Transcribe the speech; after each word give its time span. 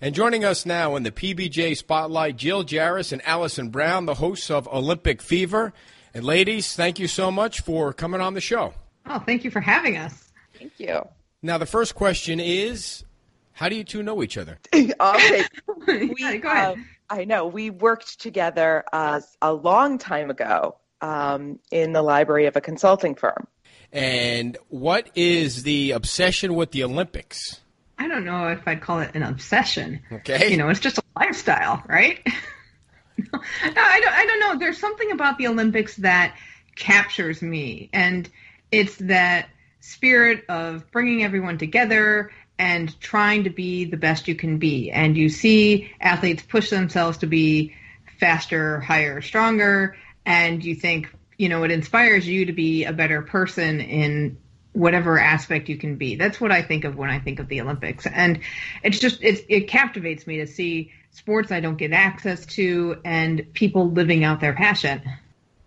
And 0.00 0.14
joining 0.14 0.44
us 0.44 0.64
now 0.64 0.94
in 0.94 1.02
the 1.02 1.10
PBJ 1.10 1.76
Spotlight, 1.76 2.36
Jill 2.36 2.62
Jaracz 2.62 3.12
and 3.12 3.20
Allison 3.26 3.70
Brown, 3.70 4.06
the 4.06 4.14
hosts 4.14 4.48
of 4.48 4.68
Olympic 4.68 5.20
Fever. 5.20 5.72
And 6.14 6.24
ladies, 6.24 6.76
thank 6.76 7.00
you 7.00 7.08
so 7.08 7.32
much 7.32 7.62
for 7.62 7.92
coming 7.92 8.20
on 8.20 8.34
the 8.34 8.40
show. 8.40 8.74
Oh, 9.06 9.18
thank 9.18 9.42
you 9.42 9.50
for 9.50 9.60
having 9.60 9.96
us. 9.96 10.30
Thank 10.56 10.78
you. 10.78 11.00
Now, 11.42 11.58
the 11.58 11.66
first 11.66 11.96
question 11.96 12.38
is 12.38 13.04
how 13.52 13.68
do 13.68 13.74
you 13.74 13.82
two 13.82 14.04
know 14.04 14.22
each 14.22 14.38
other? 14.38 14.58
okay. 14.74 15.44
We, 15.88 16.38
Go 16.38 16.48
ahead. 16.48 16.78
Uh, 16.78 16.82
I 17.10 17.24
know. 17.24 17.46
We 17.46 17.70
worked 17.70 18.20
together 18.20 18.84
uh, 18.92 19.20
a 19.42 19.52
long 19.52 19.98
time 19.98 20.30
ago 20.30 20.76
um, 21.00 21.58
in 21.72 21.92
the 21.92 22.02
library 22.02 22.46
of 22.46 22.54
a 22.54 22.60
consulting 22.60 23.16
firm. 23.16 23.48
And 23.92 24.56
what 24.68 25.10
is 25.16 25.64
the 25.64 25.90
obsession 25.92 26.54
with 26.54 26.70
the 26.70 26.84
Olympics? 26.84 27.62
I 27.98 28.08
don't 28.08 28.24
know 28.24 28.48
if 28.48 28.66
I'd 28.66 28.80
call 28.80 29.00
it 29.00 29.14
an 29.14 29.22
obsession. 29.22 30.00
Okay. 30.10 30.50
You 30.50 30.56
know, 30.56 30.68
it's 30.68 30.80
just 30.80 30.98
a 30.98 31.02
lifestyle, 31.16 31.82
right? 31.88 32.20
no, 33.18 33.40
I 33.42 34.00
don't. 34.00 34.12
I 34.12 34.26
don't 34.26 34.40
know. 34.40 34.58
There's 34.58 34.78
something 34.78 35.10
about 35.10 35.38
the 35.38 35.48
Olympics 35.48 35.96
that 35.96 36.36
captures 36.76 37.42
me, 37.42 37.90
and 37.92 38.28
it's 38.70 38.96
that 38.96 39.48
spirit 39.80 40.44
of 40.48 40.90
bringing 40.92 41.24
everyone 41.24 41.58
together 41.58 42.30
and 42.58 43.00
trying 43.00 43.44
to 43.44 43.50
be 43.50 43.84
the 43.84 43.96
best 43.96 44.28
you 44.28 44.34
can 44.34 44.58
be. 44.58 44.90
And 44.90 45.16
you 45.16 45.28
see 45.28 45.90
athletes 46.00 46.42
push 46.42 46.70
themselves 46.70 47.18
to 47.18 47.26
be 47.26 47.74
faster, 48.18 48.80
higher, 48.80 49.22
stronger, 49.22 49.96
and 50.26 50.64
you 50.64 50.74
think, 50.74 51.08
you 51.36 51.48
know, 51.48 51.62
it 51.64 51.70
inspires 51.70 52.26
you 52.26 52.46
to 52.46 52.52
be 52.52 52.84
a 52.84 52.92
better 52.92 53.22
person 53.22 53.80
in 53.80 54.38
whatever 54.78 55.18
aspect 55.18 55.68
you 55.68 55.76
can 55.76 55.96
be. 55.96 56.14
That's 56.14 56.40
what 56.40 56.52
I 56.52 56.62
think 56.62 56.84
of 56.84 56.96
when 56.96 57.10
I 57.10 57.18
think 57.18 57.40
of 57.40 57.48
the 57.48 57.60
Olympics. 57.60 58.06
And 58.06 58.40
it's 58.84 59.00
just 59.00 59.22
it's, 59.22 59.42
it 59.48 59.68
captivates 59.68 60.26
me 60.26 60.38
to 60.38 60.46
see 60.46 60.92
sports 61.10 61.50
I 61.50 61.58
don't 61.58 61.76
get 61.76 61.92
access 61.92 62.46
to 62.46 63.00
and 63.04 63.52
people 63.54 63.90
living 63.90 64.22
out 64.22 64.40
their 64.40 64.52
passion. 64.52 65.02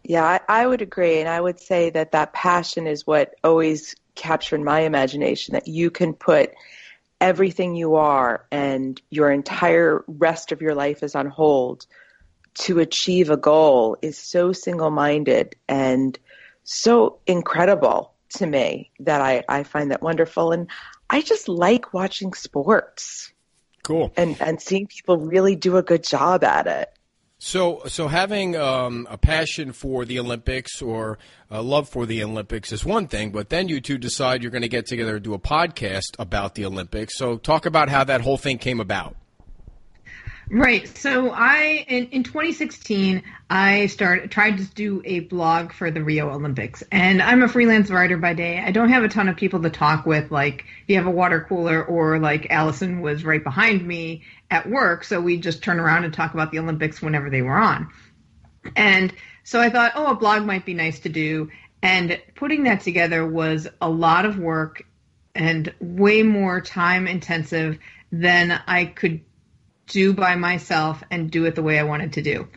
Yeah, 0.03 0.23
I, 0.23 0.39
I 0.47 0.65
would 0.65 0.81
agree. 0.81 1.19
And 1.19 1.27
I 1.27 1.41
would 1.41 1.59
say 1.59 1.89
that 1.89 2.13
that 2.13 2.31
passion 2.31 2.87
is 2.87 3.05
what 3.05 3.35
always 3.43 3.95
captured 4.15 4.61
my 4.61 4.81
imagination 4.81 5.53
that 5.53 5.67
you 5.67 5.91
can 5.91 6.13
put 6.13 6.51
everything 7.19 7.75
you 7.75 7.95
are 7.95 8.45
and 8.49 8.99
your 9.09 9.29
entire 9.29 10.05
rest 10.07 10.53
of 10.53 10.61
your 10.61 10.73
life 10.73 11.03
is 11.03 11.15
on 11.15 11.27
hold 11.27 11.85
to 12.53 12.79
achieve 12.79 13.29
a 13.29 13.37
goal 13.37 13.97
is 14.01 14.17
so 14.17 14.51
single 14.53 14.89
minded 14.89 15.55
and 15.67 16.17
so 16.63 17.19
incredible 17.27 18.10
to 18.31 18.45
me 18.45 18.91
that 18.99 19.21
I, 19.21 19.43
I 19.47 19.63
find 19.63 19.91
that 19.91 20.01
wonderful. 20.01 20.51
And 20.51 20.67
I 21.09 21.21
just 21.21 21.47
like 21.47 21.93
watching 21.93 22.33
sports. 22.33 23.31
Cool. 23.83 24.13
And, 24.15 24.39
and 24.41 24.61
seeing 24.61 24.87
people 24.87 25.17
really 25.17 25.55
do 25.55 25.77
a 25.77 25.83
good 25.83 26.03
job 26.03 26.43
at 26.43 26.67
it. 26.67 26.93
So, 27.43 27.81
so 27.87 28.07
having 28.07 28.55
um, 28.55 29.07
a 29.09 29.17
passion 29.17 29.71
for 29.71 30.05
the 30.05 30.19
Olympics 30.19 30.79
or 30.79 31.17
a 31.49 31.63
love 31.63 31.89
for 31.89 32.05
the 32.05 32.23
Olympics 32.23 32.71
is 32.71 32.85
one 32.85 33.07
thing, 33.07 33.31
but 33.31 33.49
then 33.49 33.67
you 33.67 33.81
two 33.81 33.97
decide 33.97 34.43
you're 34.43 34.51
going 34.51 34.61
to 34.61 34.67
get 34.67 34.85
together 34.85 35.15
and 35.15 35.23
do 35.23 35.33
a 35.33 35.39
podcast 35.39 36.19
about 36.19 36.53
the 36.53 36.65
Olympics. 36.65 37.17
So, 37.17 37.37
talk 37.37 37.65
about 37.65 37.89
how 37.89 38.03
that 38.03 38.21
whole 38.21 38.37
thing 38.37 38.59
came 38.59 38.79
about. 38.79 39.15
Right. 40.53 40.85
So 40.97 41.29
I 41.29 41.85
in, 41.87 42.07
in 42.07 42.23
2016 42.23 43.23
I 43.49 43.85
started 43.85 44.31
tried 44.31 44.57
to 44.57 44.65
do 44.65 45.01
a 45.05 45.21
blog 45.21 45.71
for 45.71 45.91
the 45.91 46.03
Rio 46.03 46.29
Olympics. 46.29 46.83
And 46.91 47.21
I'm 47.21 47.41
a 47.41 47.47
freelance 47.47 47.89
writer 47.89 48.17
by 48.17 48.33
day. 48.33 48.59
I 48.59 48.71
don't 48.71 48.89
have 48.89 49.05
a 49.05 49.07
ton 49.07 49.29
of 49.29 49.37
people 49.37 49.61
to 49.61 49.69
talk 49.69 50.05
with 50.05 50.29
like 50.29 50.65
if 50.83 50.89
you 50.89 50.97
have 50.97 51.07
a 51.07 51.11
water 51.11 51.45
cooler 51.47 51.81
or 51.81 52.19
like 52.19 52.47
Allison 52.49 52.99
was 52.99 53.23
right 53.23 53.41
behind 53.41 53.87
me 53.87 54.23
at 54.49 54.69
work, 54.69 55.05
so 55.05 55.21
we 55.21 55.37
just 55.37 55.63
turn 55.63 55.79
around 55.79 56.03
and 56.03 56.13
talk 56.13 56.33
about 56.33 56.51
the 56.51 56.59
Olympics 56.59 57.01
whenever 57.01 57.29
they 57.29 57.41
were 57.41 57.57
on. 57.57 57.89
And 58.75 59.13
so 59.45 59.61
I 59.61 59.69
thought, 59.69 59.93
oh, 59.95 60.07
a 60.07 60.15
blog 60.15 60.43
might 60.43 60.65
be 60.65 60.73
nice 60.73 60.99
to 61.01 61.09
do. 61.09 61.49
And 61.81 62.21
putting 62.35 62.63
that 62.63 62.81
together 62.81 63.25
was 63.25 63.69
a 63.79 63.89
lot 63.89 64.25
of 64.25 64.37
work 64.37 64.83
and 65.33 65.73
way 65.79 66.23
more 66.23 66.59
time 66.59 67.07
intensive 67.07 67.79
than 68.11 68.61
I 68.67 68.83
could 68.83 69.21
do 69.91 70.13
by 70.13 70.35
myself 70.35 71.03
and 71.11 71.29
do 71.29 71.45
it 71.45 71.55
the 71.55 71.63
way 71.63 71.77
I 71.77 71.83
wanted 71.83 72.13
to 72.13 72.21
do. 72.21 72.47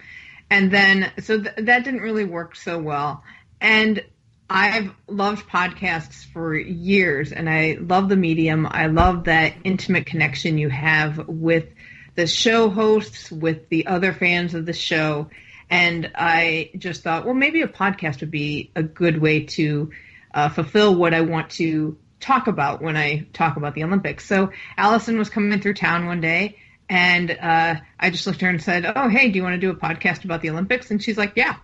And 0.51 0.71
then, 0.71 1.11
so 1.21 1.41
th- 1.41 1.57
that 1.57 1.85
didn't 1.85 2.01
really 2.01 2.25
work 2.25 2.57
so 2.57 2.79
well. 2.79 3.23
And 3.61 4.03
I've 4.49 4.93
loved 5.09 5.49
podcasts 5.49 6.25
for 6.25 6.55
years 6.55 7.33
and 7.33 7.49
I 7.49 7.79
love 7.81 8.09
the 8.09 8.17
medium. 8.17 8.69
I 8.71 8.87
love 8.87 9.25
that 9.25 9.55
intimate 9.65 10.07
connection 10.07 10.59
you 10.59 10.69
have 10.69 11.29
with 11.29 11.67
the 12.15 12.27
show 12.27 12.69
hosts, 12.71 13.33
with 13.33 13.69
the 13.69 13.87
other 13.87 14.13
fans 14.13 14.55
of 14.55 14.67
the 14.67 14.73
show. 14.73 15.31
And 15.71 16.13
I 16.15 16.71
just 16.77 17.03
thought, 17.03 17.25
well, 17.25 17.35
maybe 17.35 17.63
a 17.63 17.69
podcast 17.69 18.21
would 18.21 18.31
be 18.31 18.71
a 18.77 18.83
good 18.83 19.21
way 19.21 19.45
to 19.45 19.91
uh, 20.33 20.51
fulfill 20.51 20.95
what 20.95 21.15
I 21.15 21.23
want 21.23 21.51
to 21.53 21.97
talk 22.21 22.47
about 22.47 22.81
when 22.81 22.97
I 22.97 23.27
talk 23.33 23.57
about 23.57 23.75
the 23.75 23.85
Olympics. 23.85 24.27
So 24.27 24.51
Allison 24.77 25.19
was 25.19 25.31
coming 25.31 25.61
through 25.61 25.75
town 25.75 26.07
one 26.07 26.21
day 26.21 26.59
and 26.89 27.31
uh, 27.31 27.77
I 27.99 28.11
just 28.11 28.27
looked 28.27 28.39
at 28.39 28.43
her 28.43 28.51
and 28.51 28.63
said, 28.63 28.93
"Oh, 28.95 29.09
hey, 29.09 29.31
do 29.31 29.37
you 29.37 29.43
want 29.43 29.55
to 29.55 29.61
do 29.61 29.71
a 29.71 29.77
podcast 29.77 30.25
about 30.25 30.43
the 30.43 30.51
Olympics?" 30.51 30.91
And 30.91 31.03
she's 31.03 31.19
like, 31.19 31.33
"Yeah." 31.37 31.57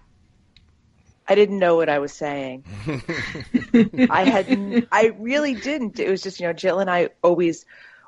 I 1.28 1.36
didn't 1.36 1.60
know 1.60 1.76
what 1.76 1.88
I 1.88 2.00
was 2.00 2.12
saying. 2.12 2.64
I 4.10 4.24
had, 4.24 4.88
I 4.90 5.12
really 5.16 5.54
didn't. 5.54 6.00
It 6.00 6.10
was 6.10 6.22
just, 6.22 6.40
you 6.40 6.46
know, 6.48 6.52
Jill 6.52 6.80
and 6.80 6.90
I 6.90 7.10
always 7.22 7.66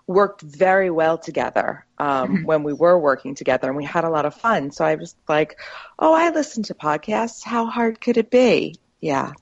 worked 0.08 0.42
very 0.42 0.90
well 0.90 1.18
together 1.18 1.86
um, 1.98 2.06
mm-hmm. 2.08 2.44
when 2.44 2.64
we 2.64 2.72
were 2.72 2.98
working 2.98 3.36
together, 3.36 3.68
and 3.68 3.76
we 3.76 3.84
had 3.84 4.04
a 4.04 4.10
lot 4.10 4.26
of 4.26 4.34
fun. 4.34 4.70
So 4.72 4.84
I 4.84 4.96
was 4.96 5.14
like, 5.28 5.58
"Oh, 5.98 6.12
I 6.14 6.30
listen 6.30 6.64
to 6.64 6.74
podcasts. 6.74 7.44
How 7.44 7.66
hard 7.66 8.00
could 8.00 8.16
it 8.16 8.30
be?" 8.30 8.76
Yeah, 9.00 9.32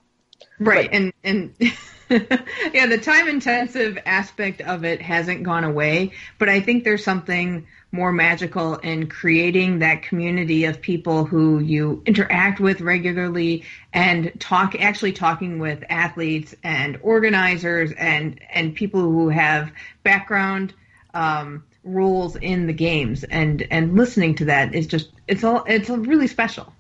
right. 0.58 0.90
But, 0.90 0.96
and 0.96 1.12
and 1.24 1.54
yeah, 2.72 2.86
the 2.86 2.98
time 2.98 3.28
intensive 3.28 3.96
aspect 4.04 4.60
of 4.62 4.84
it 4.84 5.00
hasn't 5.00 5.44
gone 5.44 5.62
away, 5.62 6.12
but 6.38 6.48
I 6.48 6.60
think 6.60 6.82
there's 6.82 7.04
something 7.04 7.66
more 7.92 8.12
magical 8.12 8.76
in 8.76 9.08
creating 9.08 9.78
that 9.78 10.02
community 10.02 10.64
of 10.64 10.80
people 10.80 11.24
who 11.24 11.60
you 11.60 12.02
interact 12.06 12.58
with 12.58 12.80
regularly 12.80 13.64
and 13.92 14.32
talk 14.40 14.74
actually 14.74 15.12
talking 15.12 15.60
with 15.60 15.84
athletes 15.88 16.54
and 16.64 16.98
organizers 17.02 17.92
and 17.92 18.40
and 18.50 18.74
people 18.74 19.00
who 19.00 19.28
have 19.28 19.70
background 20.02 20.74
um, 21.14 21.64
rules 21.84 22.34
in 22.36 22.66
the 22.66 22.72
games 22.72 23.22
and 23.24 23.66
and 23.70 23.96
listening 23.96 24.34
to 24.34 24.46
that 24.46 24.74
is 24.74 24.86
just 24.88 25.10
it's 25.28 25.44
all 25.44 25.64
it's 25.66 25.88
really 25.88 26.26
special. 26.26 26.72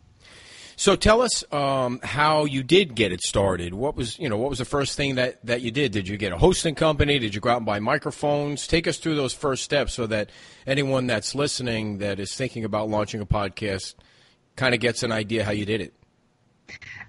So 0.80 0.96
tell 0.96 1.20
us 1.20 1.44
um, 1.52 2.00
how 2.02 2.46
you 2.46 2.62
did 2.62 2.94
get 2.94 3.12
it 3.12 3.20
started. 3.20 3.74
What 3.74 3.96
was 3.96 4.18
you 4.18 4.30
know 4.30 4.38
what 4.38 4.48
was 4.48 4.60
the 4.60 4.64
first 4.64 4.96
thing 4.96 5.16
that, 5.16 5.44
that 5.44 5.60
you 5.60 5.70
did? 5.70 5.92
Did 5.92 6.08
you 6.08 6.16
get 6.16 6.32
a 6.32 6.38
hosting 6.38 6.74
company? 6.74 7.18
Did 7.18 7.34
you 7.34 7.40
go 7.42 7.50
out 7.50 7.58
and 7.58 7.66
buy 7.66 7.80
microphones? 7.80 8.66
Take 8.66 8.88
us 8.88 8.96
through 8.96 9.14
those 9.14 9.34
first 9.34 9.62
steps 9.62 9.92
so 9.92 10.06
that 10.06 10.30
anyone 10.66 11.06
that's 11.06 11.34
listening 11.34 11.98
that 11.98 12.18
is 12.18 12.34
thinking 12.34 12.64
about 12.64 12.88
launching 12.88 13.20
a 13.20 13.26
podcast 13.26 13.94
kind 14.56 14.74
of 14.74 14.80
gets 14.80 15.02
an 15.02 15.12
idea 15.12 15.44
how 15.44 15.50
you 15.50 15.66
did 15.66 15.82
it. 15.82 15.92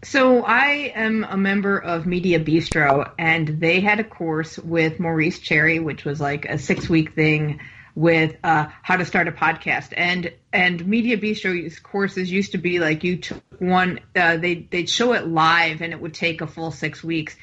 So 0.03 0.43
I 0.43 0.91
am 0.93 1.23
a 1.29 1.37
member 1.37 1.77
of 1.77 2.05
Media 2.05 2.41
Bistro, 2.41 3.09
and 3.17 3.61
they 3.61 3.79
had 3.79 4.01
a 4.01 4.03
course 4.03 4.59
with 4.59 4.99
Maurice 4.99 5.39
Cherry, 5.39 5.79
which 5.79 6.03
was 6.03 6.19
like 6.19 6.43
a 6.43 6.57
six 6.57 6.89
week 6.89 7.15
thing 7.15 7.61
with 7.96 8.35
uh, 8.44 8.68
how 8.81 8.97
to 8.97 9.06
start 9.06 9.28
a 9.28 9.31
podcast. 9.31 9.94
And 9.96 10.34
and 10.53 10.85
media 10.85 11.18
bistro's 11.18 11.79
courses 11.79 12.31
used 12.31 12.53
to 12.53 12.57
be 12.57 12.79
like 12.79 13.03
you 13.03 13.18
took 13.18 13.44
one 13.59 14.00
uh, 14.16 14.38
they 14.38 14.68
they'd 14.69 14.90
show 14.90 15.13
it 15.13 15.28
live 15.28 15.81
and 15.81 15.94
it 15.94 16.00
would 16.00 16.13
take 16.13 16.41
a 16.41 16.47
full 16.47 16.72
six 16.72 17.03
weeks. 17.03 17.35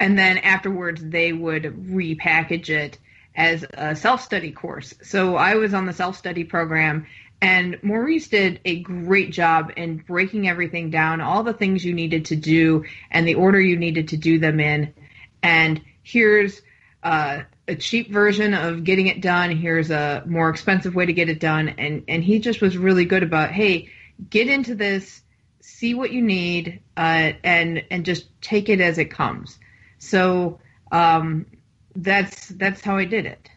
And 0.00 0.18
then 0.18 0.38
afterwards 0.38 1.02
they 1.02 1.32
would 1.32 1.64
repackage 1.64 2.70
it 2.70 2.98
as 3.34 3.64
a 3.72 3.96
self-study 3.96 4.52
course. 4.52 4.94
So 5.02 5.36
i 5.36 5.54
was 5.54 5.72
on 5.74 5.86
the 5.86 5.92
self-study 5.92 6.44
program 6.44 7.06
and 7.40 7.82
maurice 7.82 8.28
did 8.28 8.60
a 8.64 8.80
great 8.80 9.32
job 9.32 9.72
in 9.76 9.96
breaking 9.96 10.48
everything 10.48 10.90
down 10.90 11.20
all 11.20 11.42
the 11.42 11.52
things 11.52 11.84
you 11.84 11.92
needed 11.92 12.26
to 12.26 12.36
do 12.36 12.84
and 13.10 13.26
the 13.26 13.34
order 13.34 13.60
you 13.60 13.76
needed 13.76 14.08
to 14.08 14.16
do 14.16 14.38
them 14.38 14.60
in. 14.60 14.94
And 15.42 15.80
here's 16.04 16.62
uh, 17.02 17.42
a 17.68 17.76
cheap 17.76 18.10
version 18.10 18.54
of 18.54 18.84
getting 18.84 19.06
it 19.06 19.20
done. 19.20 19.56
Here's 19.56 19.90
a 19.90 20.22
more 20.26 20.50
expensive 20.50 20.94
way 20.94 21.06
to 21.06 21.12
get 21.12 21.28
it 21.28 21.38
done. 21.38 21.68
And, 21.78 22.04
and 22.08 22.24
he 22.24 22.38
just 22.38 22.60
was 22.60 22.76
really 22.76 23.04
good 23.04 23.22
about, 23.22 23.52
hey, 23.52 23.90
get 24.28 24.48
into 24.48 24.74
this, 24.74 25.22
see 25.60 25.94
what 25.94 26.12
you 26.12 26.22
need, 26.22 26.80
uh, 26.96 27.32
and, 27.44 27.84
and 27.90 28.04
just 28.04 28.28
take 28.40 28.68
it 28.68 28.80
as 28.80 28.98
it 28.98 29.06
comes. 29.06 29.58
So, 29.98 30.60
um, 30.90 31.46
that's, 31.94 32.48
that's 32.48 32.80
how 32.80 32.96
I 32.96 33.04
did 33.04 33.26
it. 33.26 33.48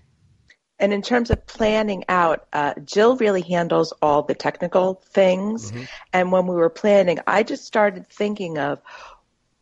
And 0.77 0.91
in 0.91 1.01
terms 1.01 1.31
of 1.31 1.47
planning 1.47 2.03
out, 2.09 2.47
uh, 2.51 2.73
Jill 2.83 3.15
really 3.15 3.41
handles 3.41 3.93
all 4.01 4.23
the 4.23 4.35
technical 4.35 5.01
things. 5.05 5.71
Mm-hmm. 5.71 5.83
And 6.11 6.31
when 6.33 6.47
we 6.47 6.55
were 6.55 6.69
planning, 6.69 7.19
I 7.25 7.43
just 7.43 7.65
started 7.65 8.07
thinking 8.07 8.57
of 8.57 8.81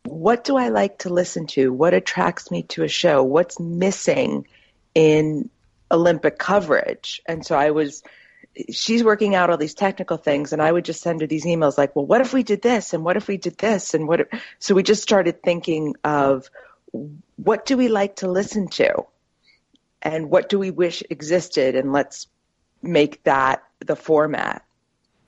what 0.04 0.44
do 0.44 0.56
I 0.56 0.68
like 0.68 0.98
to 0.98 1.08
listen 1.08 1.46
to? 1.48 1.72
What 1.72 1.94
attracts 1.94 2.50
me 2.50 2.62
to 2.64 2.82
a 2.82 2.88
show? 2.88 3.22
What's 3.22 3.58
missing 3.58 4.46
in 4.94 5.50
Olympic 5.90 6.38
coverage. 6.38 7.22
And 7.26 7.44
so 7.44 7.56
I 7.56 7.70
was, 7.70 8.02
she's 8.70 9.04
working 9.04 9.34
out 9.34 9.50
all 9.50 9.56
these 9.56 9.74
technical 9.74 10.16
things 10.16 10.52
and 10.52 10.62
I 10.62 10.70
would 10.70 10.84
just 10.84 11.02
send 11.02 11.20
her 11.20 11.26
these 11.26 11.44
emails 11.44 11.78
like, 11.78 11.94
well, 11.96 12.06
what 12.06 12.20
if 12.20 12.32
we 12.32 12.42
did 12.42 12.62
this? 12.62 12.92
And 12.92 13.04
what 13.04 13.16
if 13.16 13.28
we 13.28 13.36
did 13.36 13.58
this? 13.58 13.94
And 13.94 14.08
what, 14.08 14.20
if, 14.20 14.28
so 14.58 14.74
we 14.74 14.82
just 14.82 15.02
started 15.02 15.42
thinking 15.42 15.94
of 16.04 16.50
what 17.36 17.66
do 17.66 17.76
we 17.76 17.88
like 17.88 18.16
to 18.16 18.30
listen 18.30 18.68
to? 18.68 19.06
And 20.02 20.30
what 20.30 20.48
do 20.48 20.58
we 20.58 20.70
wish 20.70 21.02
existed? 21.08 21.74
And 21.74 21.92
let's 21.92 22.26
make 22.82 23.22
that 23.24 23.64
the 23.80 23.96
format. 23.96 24.64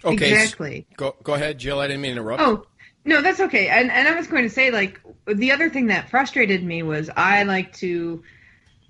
Okay. 0.05 0.33
Exactly. 0.33 0.87
Go, 0.97 1.17
go 1.23 1.35
ahead, 1.35 1.59
Jill. 1.59 1.81
I 1.81 1.87
didn't 1.87 2.03
mean 2.03 2.15
to 2.15 2.21
interrupt. 2.21 2.43
Oh, 2.43 2.67
no, 3.07 3.23
that's 3.23 3.41
okay. 3.41 3.69
And 3.69 3.91
and 3.91 4.09
I 4.09 4.15
was 4.15 4.27
going 4.27 4.43
to 4.43 4.51
say 4.51 4.71
like 4.71 5.01
the 5.27 5.53
other 5.53 5.71
thing 5.71 5.87
that 5.87 6.11
frustrated 6.11 6.63
me 6.63 6.83
was 6.83 7.09
I 7.17 7.45
like 7.45 7.73
to 7.79 8.23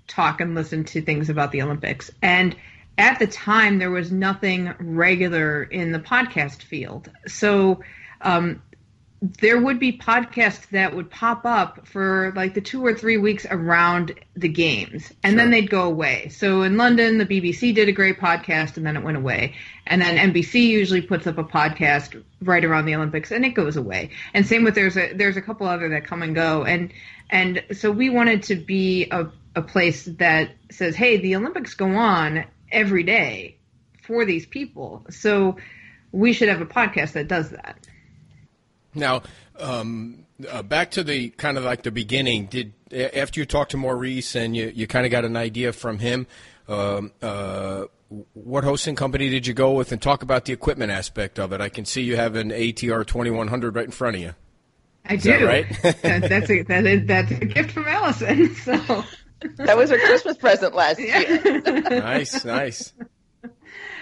talk 0.07 0.41
and 0.41 0.55
listen 0.55 0.83
to 0.85 1.01
things 1.01 1.29
about 1.29 1.51
the 1.51 1.61
Olympics. 1.61 2.09
And 2.21 2.55
at 2.97 3.19
the 3.19 3.27
time 3.27 3.77
there 3.77 3.91
was 3.91 4.11
nothing 4.11 4.73
regular 4.79 5.63
in 5.63 5.91
the 5.91 5.99
podcast 5.99 6.63
field. 6.63 7.11
So 7.27 7.83
um, 8.21 8.61
there 9.21 9.59
would 9.59 9.79
be 9.79 9.97
podcasts 9.97 10.69
that 10.69 10.95
would 10.95 11.09
pop 11.09 11.43
up 11.43 11.87
for 11.87 12.31
like 12.35 12.53
the 12.53 12.61
two 12.61 12.85
or 12.85 12.93
three 12.93 13.17
weeks 13.17 13.47
around 13.49 14.13
the 14.35 14.47
games 14.47 15.11
and 15.23 15.31
sure. 15.31 15.37
then 15.37 15.49
they'd 15.49 15.69
go 15.69 15.85
away. 15.85 16.29
So 16.29 16.61
in 16.61 16.77
London, 16.77 17.17
the 17.17 17.25
BBC 17.25 17.73
did 17.73 17.89
a 17.89 17.91
great 17.91 18.19
podcast 18.19 18.77
and 18.77 18.85
then 18.85 18.95
it 18.95 19.03
went 19.03 19.17
away. 19.17 19.55
And 19.87 20.01
then 20.01 20.17
NBC 20.33 20.67
usually 20.67 21.01
puts 21.01 21.25
up 21.25 21.39
a 21.39 21.43
podcast 21.43 22.23
right 22.41 22.63
around 22.63 22.85
the 22.85 22.93
Olympics 22.93 23.31
and 23.31 23.43
it 23.43 23.55
goes 23.55 23.75
away. 23.75 24.11
And 24.35 24.45
same 24.45 24.63
with 24.63 24.75
there's 24.75 24.97
a 24.97 25.13
there's 25.13 25.37
a 25.37 25.41
couple 25.41 25.65
other 25.65 25.89
that 25.89 26.05
come 26.05 26.21
and 26.21 26.35
go. 26.35 26.63
And 26.63 26.93
and 27.29 27.63
so 27.73 27.89
we 27.89 28.11
wanted 28.11 28.43
to 28.43 28.55
be 28.55 29.07
a, 29.09 29.31
a 29.55 29.63
place 29.63 30.05
that 30.19 30.51
says, 30.69 30.95
hey, 30.95 31.17
the 31.17 31.35
Olympics 31.35 31.73
go 31.73 31.87
on 31.95 32.45
every 32.71 33.03
day 33.03 33.57
for 34.03 34.25
these 34.25 34.45
people. 34.45 35.07
So 35.09 35.57
we 36.11 36.33
should 36.33 36.49
have 36.49 36.61
a 36.61 36.67
podcast 36.67 37.13
that 37.13 37.27
does 37.27 37.49
that. 37.49 37.79
Now, 38.97 39.23
um, 39.59 40.25
uh, 40.49 40.63
back 40.63 40.91
to 40.91 41.03
the 41.03 41.29
kind 41.29 41.57
of 41.57 41.63
like 41.63 41.83
the 41.83 41.91
beginning. 41.91 42.47
Did 42.47 42.73
after 42.91 43.39
you 43.39 43.45
talked 43.45 43.71
to 43.71 43.77
Maurice 43.77 44.35
and 44.35 44.55
you, 44.55 44.71
you 44.73 44.87
kind 44.87 45.05
of 45.05 45.11
got 45.11 45.25
an 45.25 45.35
idea 45.35 45.73
from 45.73 45.99
him, 45.99 46.27
um, 46.67 47.11
uh, 47.21 47.85
what 48.33 48.63
hosting 48.63 48.95
company 48.95 49.29
did 49.29 49.47
you 49.47 49.53
go 49.53 49.73
with, 49.73 49.91
and 49.91 50.01
talk 50.01 50.23
about 50.23 50.45
the 50.45 50.53
equipment 50.53 50.91
aspect 50.91 51.39
of 51.39 51.51
it? 51.51 51.61
I 51.61 51.69
can 51.69 51.85
see 51.85 52.01
you 52.01 52.15
have 52.15 52.35
an 52.35 52.51
ATR 52.51 53.05
twenty 53.05 53.31
one 53.31 53.47
hundred 53.47 53.75
right 53.75 53.85
in 53.85 53.91
front 53.91 54.15
of 54.15 54.21
you. 54.21 54.35
I 55.05 55.15
is 55.15 55.23
do. 55.23 55.31
That 55.31 55.43
right? 55.43 55.81
that, 56.01 56.29
that's 56.29 56.49
a 56.49 56.61
that 56.63 56.85
is, 56.85 57.07
that's 57.07 57.31
a 57.31 57.45
gift 57.45 57.71
from 57.71 57.87
Allison. 57.87 58.55
So 59.39 59.53
that 59.57 59.77
was 59.77 59.91
her 59.91 59.99
Christmas 59.99 60.35
present 60.35 60.73
last 60.73 60.99
year. 60.99 61.61
nice, 61.71 62.43
nice. 62.43 62.91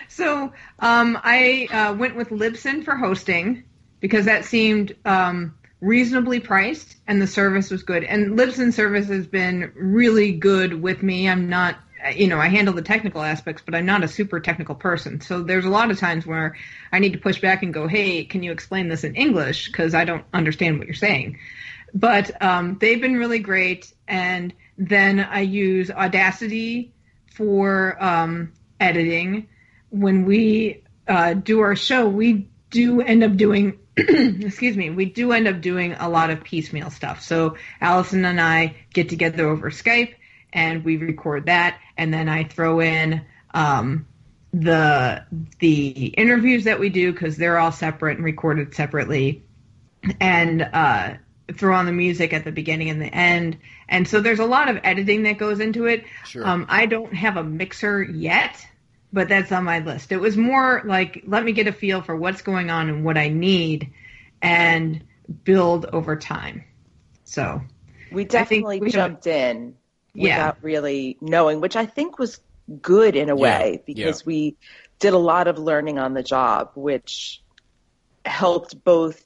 So 0.08 0.54
um, 0.80 1.20
I 1.22 1.68
uh, 1.70 1.94
went 1.96 2.16
with 2.16 2.30
Libsyn 2.30 2.86
for 2.86 2.96
hosting 2.96 3.66
because 4.06 4.26
that 4.26 4.46
seemed 4.46 4.96
um, 5.04 5.56
reasonably 5.82 6.40
priced 6.40 6.96
and 7.08 7.20
the 7.20 7.26
service 7.26 7.72
was 7.72 7.82
good. 7.82 8.04
And 8.04 8.38
Libsyn 8.38 8.72
service 8.72 9.08
has 9.08 9.26
been 9.26 9.72
really 9.74 10.34
good 10.34 10.80
with 10.80 11.02
me. 11.02 11.28
I'm 11.28 11.50
not, 11.50 11.78
you 12.14 12.28
know, 12.28 12.38
I 12.38 12.48
handle 12.50 12.76
the 12.76 12.84
technical 12.84 13.24
aspects, 13.24 13.64
but 13.66 13.74
I'm 13.74 13.88
not 13.88 14.04
a 14.04 14.08
super 14.08 14.40
technical 14.40 14.76
person. 14.76 15.22
So 15.22 15.42
there's 15.42 15.66
a 15.66 15.72
lot 15.72 15.90
of 15.90 15.98
times 15.98 16.24
where 16.24 16.56
I 16.92 17.00
need 17.00 17.14
to 17.14 17.18
push 17.18 17.42
back 17.42 17.64
and 17.64 17.74
go, 17.74 17.88
hey, 17.88 18.26
can 18.26 18.44
you 18.44 18.52
explain 18.52 18.90
this 18.90 19.04
in 19.04 19.16
English? 19.16 19.72
Because 19.72 19.96
I 19.96 20.06
don't 20.06 20.24
understand 20.32 20.78
what 20.78 20.86
you're 20.86 20.94
saying. 20.94 21.40
But 21.92 22.40
um, 22.44 22.78
they've 22.80 23.02
been 23.02 23.18
really 23.18 23.40
great. 23.40 23.92
And 24.08 24.54
then 24.78 25.20
I 25.20 25.40
use 25.40 25.90
Audacity 25.90 26.94
for 27.34 27.98
um, 28.00 28.54
editing. 28.80 29.48
When 29.90 30.26
we 30.26 30.84
uh, 31.08 31.34
do 31.34 31.62
our 31.62 31.76
show, 31.76 32.08
we 32.08 32.50
do 32.70 33.02
end 33.02 33.24
up 33.24 33.36
doing 33.38 33.80
excuse 33.98 34.76
me, 34.76 34.90
we 34.90 35.06
do 35.06 35.32
end 35.32 35.48
up 35.48 35.62
doing 35.62 35.94
a 35.94 36.10
lot 36.10 36.30
of 36.30 36.44
piecemeal 36.44 36.90
stuff. 36.90 37.22
So 37.22 37.56
Allison 37.80 38.26
and 38.26 38.42
I 38.42 38.76
get 38.94 39.08
together 39.10 39.48
over 39.48 39.72
Skype 39.72 40.16
and 40.52 40.84
we 40.84 40.98
record 40.98 41.46
that, 41.48 41.80
and 41.98 42.14
then 42.14 42.30
I 42.30 42.46
throw 42.46 42.80
in 42.80 43.22
um, 43.54 44.08
the 44.54 45.24
the 45.60 46.08
interviews 46.08 46.64
that 46.64 46.80
we 46.80 46.90
do 46.90 47.12
because 47.12 47.36
they're 47.36 47.58
all 47.58 47.74
separate 47.74 48.18
and 48.18 48.26
recorded 48.26 48.74
separately, 48.74 49.44
and 50.20 50.62
uh, 50.62 51.16
throw 51.54 51.76
on 51.76 51.86
the 51.86 51.92
music 51.92 52.34
at 52.34 52.46
the 52.46 52.52
beginning 52.52 52.90
and 52.90 53.02
the 53.02 53.14
end. 53.14 53.58
And 53.88 54.08
so 54.08 54.22
there's 54.22 54.40
a 54.40 54.46
lot 54.46 54.70
of 54.70 54.80
editing 54.84 55.24
that 55.24 55.38
goes 55.38 55.60
into 55.60 55.86
it. 55.86 56.06
Sure. 56.26 56.48
Um, 56.48 56.66
I 56.70 56.86
don't 56.86 57.14
have 57.14 57.38
a 57.38 57.44
mixer 57.44 58.02
yet 58.02 58.66
but 59.16 59.30
that's 59.30 59.50
on 59.54 59.64
my 59.64 59.80
list. 59.80 60.12
It 60.12 60.18
was 60.18 60.36
more 60.36 60.82
like 60.84 61.24
let 61.26 61.44
me 61.44 61.54
get 61.54 61.68
a 61.68 61.72
feel 61.72 62.02
for 62.02 62.14
what's 62.14 62.42
going 62.42 62.70
on 62.70 62.90
and 62.90 63.06
what 63.06 63.18
I 63.18 63.30
need 63.30 63.94
and 64.42 65.02
build 65.46 65.86
over 65.86 66.18
time. 66.18 66.66
So 67.24 67.62
we 68.12 68.26
definitely 68.26 68.82
we 68.82 68.90
jumped 68.90 69.26
in 69.26 69.76
yeah. 70.14 70.36
without 70.36 70.58
really 70.62 71.18
knowing, 71.22 71.62
which 71.62 71.78
I 71.78 71.86
think 71.86 72.20
was 72.20 72.42
good 72.82 73.16
in 73.16 73.30
a 73.30 73.38
yeah. 73.38 73.42
way 73.42 73.84
because 73.86 74.22
yeah. 74.22 74.26
we 74.26 74.58
did 75.00 75.14
a 75.14 75.18
lot 75.18 75.48
of 75.48 75.58
learning 75.58 75.98
on 75.98 76.14
the 76.14 76.24
job, 76.24 76.72
which 76.76 77.42
helped 78.26 78.84
both 78.84 79.24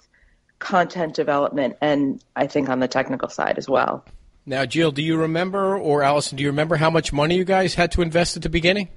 content 0.60 1.16
development 1.16 1.78
and 1.82 2.24
I 2.36 2.46
think 2.46 2.70
on 2.70 2.80
the 2.80 2.88
technical 2.88 3.30
side 3.30 3.58
as 3.58 3.68
well. 3.68 4.06
Now, 4.46 4.66
Jill, 4.66 4.92
do 4.92 5.02
you 5.02 5.18
remember, 5.18 5.76
or 5.80 6.04
Allison, 6.04 6.38
do 6.38 6.44
you 6.44 6.50
remember 6.50 6.76
how 6.76 6.92
much 6.92 7.12
money 7.12 7.38
you 7.38 7.44
guys 7.44 7.74
had 7.74 7.92
to 7.94 8.04
invest 8.04 8.36
at 8.36 8.44
the 8.44 8.50
beginning? 8.50 8.90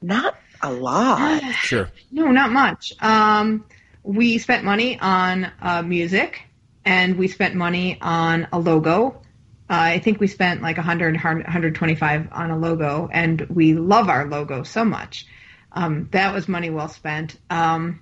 Not 0.00 0.36
a 0.62 0.72
lot. 0.72 1.42
Sure. 1.54 1.90
No, 2.10 2.26
not 2.28 2.52
much. 2.52 2.92
Um, 3.00 3.64
we 4.02 4.38
spent 4.38 4.64
money 4.64 4.98
on 4.98 5.50
uh, 5.60 5.82
music, 5.82 6.42
and 6.84 7.16
we 7.18 7.28
spent 7.28 7.54
money 7.54 7.98
on 8.00 8.48
a 8.52 8.58
logo. 8.58 9.22
Uh, 9.70 9.74
I 9.74 9.98
think 9.98 10.20
we 10.20 10.28
spent 10.28 10.62
like 10.62 10.76
100, 10.76 11.14
125 11.14 12.28
on 12.32 12.50
a 12.50 12.58
logo, 12.58 13.08
and 13.12 13.40
we 13.50 13.74
love 13.74 14.08
our 14.08 14.26
logo 14.26 14.62
so 14.62 14.84
much. 14.84 15.26
Um, 15.72 16.08
that 16.12 16.32
was 16.32 16.48
money 16.48 16.70
well 16.70 16.88
spent. 16.88 17.36
Um, 17.50 18.00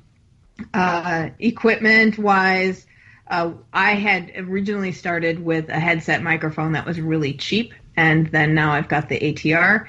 uh, 0.72 1.30
equipment 1.38 2.18
wise, 2.18 2.86
uh, 3.28 3.52
I 3.72 3.94
had 3.94 4.32
originally 4.36 4.92
started 4.92 5.44
with 5.44 5.68
a 5.68 5.80
headset 5.80 6.22
microphone 6.22 6.72
that 6.72 6.86
was 6.86 7.00
really 7.00 7.34
cheap, 7.34 7.74
and 7.96 8.28
then 8.28 8.54
now 8.54 8.72
I've 8.72 8.88
got 8.88 9.08
the 9.08 9.18
ATR 9.18 9.88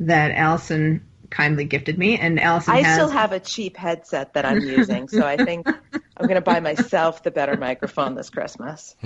that 0.00 0.32
Allison 0.32 1.06
kindly 1.30 1.64
gifted 1.64 1.98
me, 1.98 2.18
and 2.18 2.40
Allison. 2.40 2.74
I 2.74 2.82
has... 2.82 2.94
still 2.94 3.08
have 3.08 3.32
a 3.32 3.40
cheap 3.40 3.76
headset 3.76 4.34
that 4.34 4.44
I'm 4.44 4.60
using, 4.60 5.08
so 5.08 5.26
I 5.26 5.36
think 5.36 5.68
I'm 6.16 6.26
going 6.26 6.34
to 6.34 6.40
buy 6.40 6.60
myself 6.60 7.22
the 7.22 7.30
better 7.30 7.56
microphone 7.56 8.14
this 8.14 8.30
Christmas. 8.30 8.96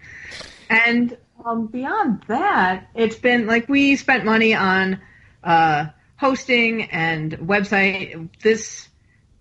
and 0.70 1.16
um, 1.44 1.66
beyond 1.66 2.24
that, 2.28 2.88
it's 2.94 3.16
been 3.16 3.46
like 3.46 3.68
we 3.68 3.96
spent 3.96 4.24
money 4.24 4.54
on 4.54 5.00
uh, 5.44 5.86
hosting 6.16 6.84
and 6.84 7.32
website. 7.32 8.30
This 8.40 8.88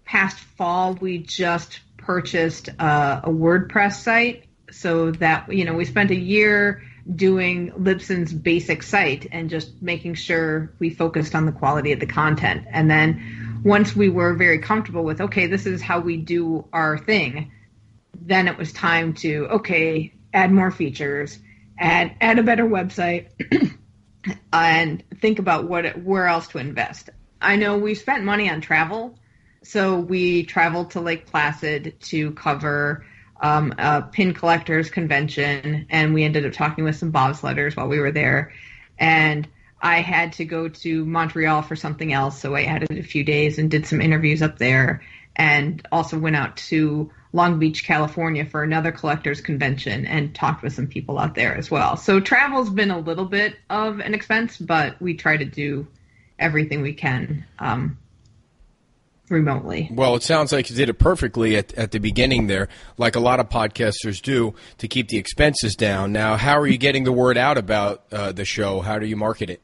past 0.06 0.38
fall, 0.38 0.94
we 0.94 1.20
just 1.20 1.80
purchased 1.98 2.70
uh, 2.80 3.22
a 3.24 3.30
WordPress 3.30 3.94
site, 3.94 4.46
so 4.72 5.12
that 5.12 5.52
you 5.54 5.66
know 5.66 5.74
we 5.74 5.86
spent 5.86 6.12
a 6.12 6.16
year 6.16 6.84
doing 7.14 7.72
Libsyn's 7.72 8.34
basic 8.34 8.82
site 8.82 9.28
and 9.32 9.50
just 9.50 9.82
making 9.82 10.16
sure 10.16 10.74
we 10.80 10.90
focused 10.90 11.36
on 11.36 11.46
the 11.46 11.52
quality 11.52 11.92
of 11.92 12.00
the 12.00 12.08
content. 12.08 12.66
And 12.70 12.90
then 12.90 13.62
once 13.64 13.96
we 13.96 14.10
were 14.10 14.34
very 14.34 14.60
comfortable 14.60 15.04
with, 15.04 15.22
okay, 15.22 15.48
this 15.48 15.66
is 15.66 15.82
how 15.82 16.00
we 16.00 16.18
do 16.18 16.68
our 16.74 16.98
thing, 16.98 17.52
then 18.20 18.48
it 18.48 18.58
was 18.58 18.74
time 18.74 19.14
to, 19.14 19.48
okay, 19.52 20.14
add 20.34 20.52
more 20.52 20.72
features, 20.72 21.38
add 21.78 22.16
add 22.22 22.40
a 22.40 22.44
better 22.44 22.66
website, 22.66 23.28
and 24.54 25.04
think 25.22 25.40
about 25.40 25.66
what 25.66 26.02
where 26.04 26.28
else 26.28 26.48
to 26.50 26.58
invest. 26.58 27.10
I 27.42 27.58
know 27.58 27.78
we 27.78 27.94
spent 27.96 28.24
money 28.24 28.50
on 28.50 28.62
travel, 28.62 29.20
so 29.64 30.00
we 30.00 30.44
traveled 30.44 30.92
to 30.92 31.02
Lake 31.02 31.28
Placid 31.28 32.00
to 32.02 32.32
cover 32.32 33.06
um, 33.42 33.74
a 33.78 34.02
pin 34.02 34.34
collectors 34.34 34.90
convention, 34.90 35.88
and 35.90 36.14
we 36.14 36.24
ended 36.24 36.46
up 36.46 36.54
talking 36.54 36.84
with 36.84 36.96
some 36.96 37.12
bobsledders 37.12 37.76
while 37.76 37.88
we 37.88 38.00
were 38.00 38.12
there. 38.12 38.54
And 38.98 39.48
I 39.82 40.02
had 40.02 40.34
to 40.34 40.46
go 40.46 40.70
to 40.70 41.06
Montreal 41.06 41.62
for 41.62 41.76
something 41.76 42.12
else, 42.12 42.40
so 42.40 42.56
I 42.56 42.64
added 42.64 42.92
a 42.92 43.04
few 43.04 43.24
days 43.24 43.60
and 43.60 43.70
did 43.70 43.86
some 43.86 44.02
interviews 44.02 44.42
up 44.42 44.58
there, 44.58 45.04
and 45.36 45.86
also 45.92 46.18
went 46.18 46.36
out 46.36 46.58
to 46.58 47.12
Long 47.34 47.60
Beach, 47.60 47.84
California 47.84 48.46
for 48.46 48.64
another 48.64 48.94
collectors 48.94 49.42
convention 49.42 50.06
and 50.06 50.34
talked 50.34 50.64
with 50.64 50.74
some 50.74 50.88
people 50.88 51.20
out 51.20 51.36
there 51.36 51.56
as 51.56 51.70
well. 51.70 51.98
So 51.98 52.22
travel's 52.22 52.70
been 52.70 52.92
a 52.92 53.00
little 53.00 53.26
bit 53.26 53.58
of 53.70 54.00
an 54.00 54.14
expense, 54.14 54.58
but 54.58 55.02
we 55.02 55.16
try 55.16 55.36
to 55.36 55.44
do 55.44 55.88
everything 56.40 56.82
we 56.82 56.94
can 56.94 57.46
um, 57.60 57.98
remotely. 59.30 59.90
Well, 59.92 60.16
it 60.16 60.24
sounds 60.24 60.52
like 60.52 60.70
you 60.70 60.76
did 60.76 60.90
it 60.90 61.00
perfectly 61.00 61.58
at, 61.58 61.74
at 61.74 61.92
the 61.92 62.00
beginning 62.00 62.48
there, 62.48 62.70
like 62.98 63.16
a 63.16 63.20
lot 63.20 63.40
of 63.40 63.50
podcasters 63.50 64.22
do 64.22 64.56
to 64.78 64.88
keep 64.88 65.10
the 65.10 65.18
expenses 65.18 65.76
down. 65.76 66.12
Now, 66.12 66.38
how 66.38 66.60
are 66.60 66.68
you 66.68 66.78
getting 66.78 67.04
the 67.04 67.12
word 67.12 67.38
out 67.38 67.58
about 67.58 68.04
uh, 68.12 68.32
the 68.32 68.46
show? 68.46 68.82
How 68.82 69.00
do 69.00 69.06
you 69.06 69.16
market 69.16 69.50
it? 69.50 69.62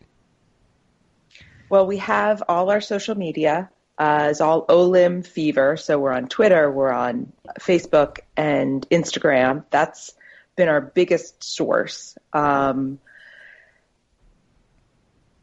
Well, 1.70 1.86
we 1.86 1.98
have 1.98 2.44
all 2.50 2.70
our 2.70 2.82
social 2.82 3.16
media. 3.16 3.70
Uh, 3.98 4.30
is 4.32 4.42
all 4.42 4.66
Olym 4.66 5.24
Fever. 5.24 5.78
So 5.78 6.00
we're 6.00 6.14
on 6.14 6.28
Twitter, 6.28 6.72
we're 6.72 6.92
on 6.92 7.32
Facebook 7.60 8.20
and 8.36 8.88
Instagram. 8.90 9.66
That's 9.70 10.16
been 10.56 10.70
our 10.70 10.82
biggest 10.82 11.44
source. 11.44 12.18
Um, 12.34 12.98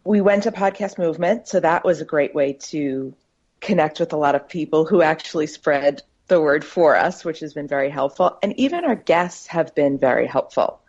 we 0.03 0.21
went 0.21 0.45
to 0.45 0.51
Podcast 0.51 0.99
Movement, 0.99 1.47
so 1.47 1.61
that 1.61 1.85
was 1.85 2.01
a 2.01 2.05
great 2.05 2.35
way 2.35 2.55
to 2.55 3.15
connect 3.61 4.01
with 4.01 4.13
a 4.13 4.17
lot 4.17 4.35
of 4.35 4.49
people 4.49 4.85
who 4.85 5.03
actually 5.03 5.47
spread 5.47 6.03
the 6.29 6.41
word 6.41 6.65
for 6.65 6.97
us, 6.97 7.25
which 7.25 7.41
has 7.41 7.55
been 7.55 7.69
very 7.69 7.91
helpful. 7.91 8.39
And 8.43 8.59
even 8.59 8.85
our 8.85 8.95
guests 8.95 9.47
have 9.49 9.75
been 9.75 9.99
very 9.99 10.27
helpful 10.27 10.81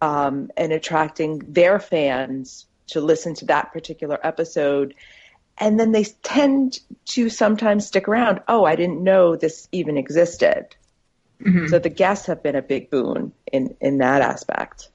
um, 0.00 0.50
in 0.56 0.72
attracting 0.72 1.38
their 1.48 1.78
fans 1.78 2.66
to 2.88 3.00
listen 3.00 3.34
to 3.34 3.46
that 3.46 3.72
particular 3.72 4.18
episode. 4.22 4.94
And 5.58 5.78
then 5.78 5.92
they 5.92 6.04
tend 6.04 6.80
to 7.06 7.28
sometimes 7.28 7.86
stick 7.86 8.08
around. 8.08 8.40
Oh, 8.48 8.64
I 8.64 8.76
didn't 8.76 9.02
know 9.02 9.36
this 9.36 9.68
even 9.72 9.96
existed. 9.96 10.74
Mm-hmm. 11.40 11.68
So 11.68 11.78
the 11.78 11.90
guests 11.90 12.26
have 12.26 12.42
been 12.42 12.56
a 12.56 12.62
big 12.62 12.90
boon 12.90 13.32
in, 13.52 13.76
in 13.80 13.98
that 13.98 14.22
aspect. 14.22 14.88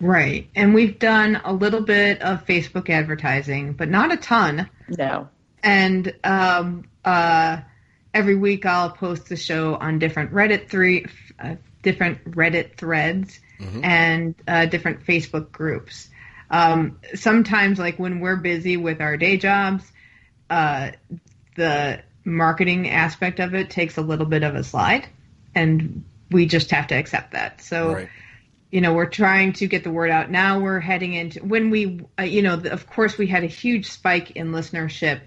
Right. 0.00 0.48
And 0.54 0.74
we've 0.74 0.98
done 0.98 1.40
a 1.44 1.52
little 1.52 1.82
bit 1.82 2.22
of 2.22 2.46
Facebook 2.46 2.88
advertising, 2.88 3.74
but 3.74 3.88
not 3.88 4.12
a 4.12 4.16
ton. 4.16 4.70
No. 4.88 5.28
And 5.62 6.14
um, 6.24 6.84
uh, 7.04 7.58
every 8.12 8.36
week 8.36 8.66
I'll 8.66 8.90
post 8.90 9.28
the 9.28 9.36
show 9.36 9.74
on 9.74 9.98
different 9.98 10.32
Reddit 10.32 10.68
three, 10.68 11.06
uh, 11.38 11.56
different 11.82 12.30
Reddit 12.30 12.76
threads 12.76 13.38
mm-hmm. 13.58 13.84
and 13.84 14.34
uh, 14.46 14.66
different 14.66 15.06
Facebook 15.06 15.52
groups. 15.52 16.08
Um, 16.50 16.98
sometimes, 17.14 17.78
like 17.78 17.98
when 17.98 18.20
we're 18.20 18.36
busy 18.36 18.76
with 18.76 19.00
our 19.00 19.16
day 19.16 19.36
jobs, 19.36 19.84
uh, 20.48 20.90
the 21.56 22.02
marketing 22.24 22.90
aspect 22.90 23.38
of 23.38 23.54
it 23.54 23.70
takes 23.70 23.96
a 23.96 24.02
little 24.02 24.26
bit 24.26 24.42
of 24.42 24.56
a 24.56 24.64
slide, 24.64 25.06
and 25.54 26.04
we 26.30 26.46
just 26.46 26.70
have 26.72 26.88
to 26.88 26.94
accept 26.94 27.32
that. 27.32 27.60
So. 27.60 27.94
Right 27.94 28.08
you 28.70 28.80
know, 28.80 28.94
we're 28.94 29.06
trying 29.06 29.52
to 29.54 29.66
get 29.66 29.82
the 29.82 29.90
word 29.90 30.10
out. 30.10 30.30
Now 30.30 30.60
we're 30.60 30.80
heading 30.80 31.14
into 31.14 31.40
when 31.44 31.70
we, 31.70 32.06
uh, 32.18 32.22
you 32.22 32.42
know, 32.42 32.54
of 32.54 32.86
course, 32.88 33.18
we 33.18 33.26
had 33.26 33.42
a 33.42 33.48
huge 33.48 33.86
spike 33.86 34.32
in 34.32 34.52
listenership 34.52 35.20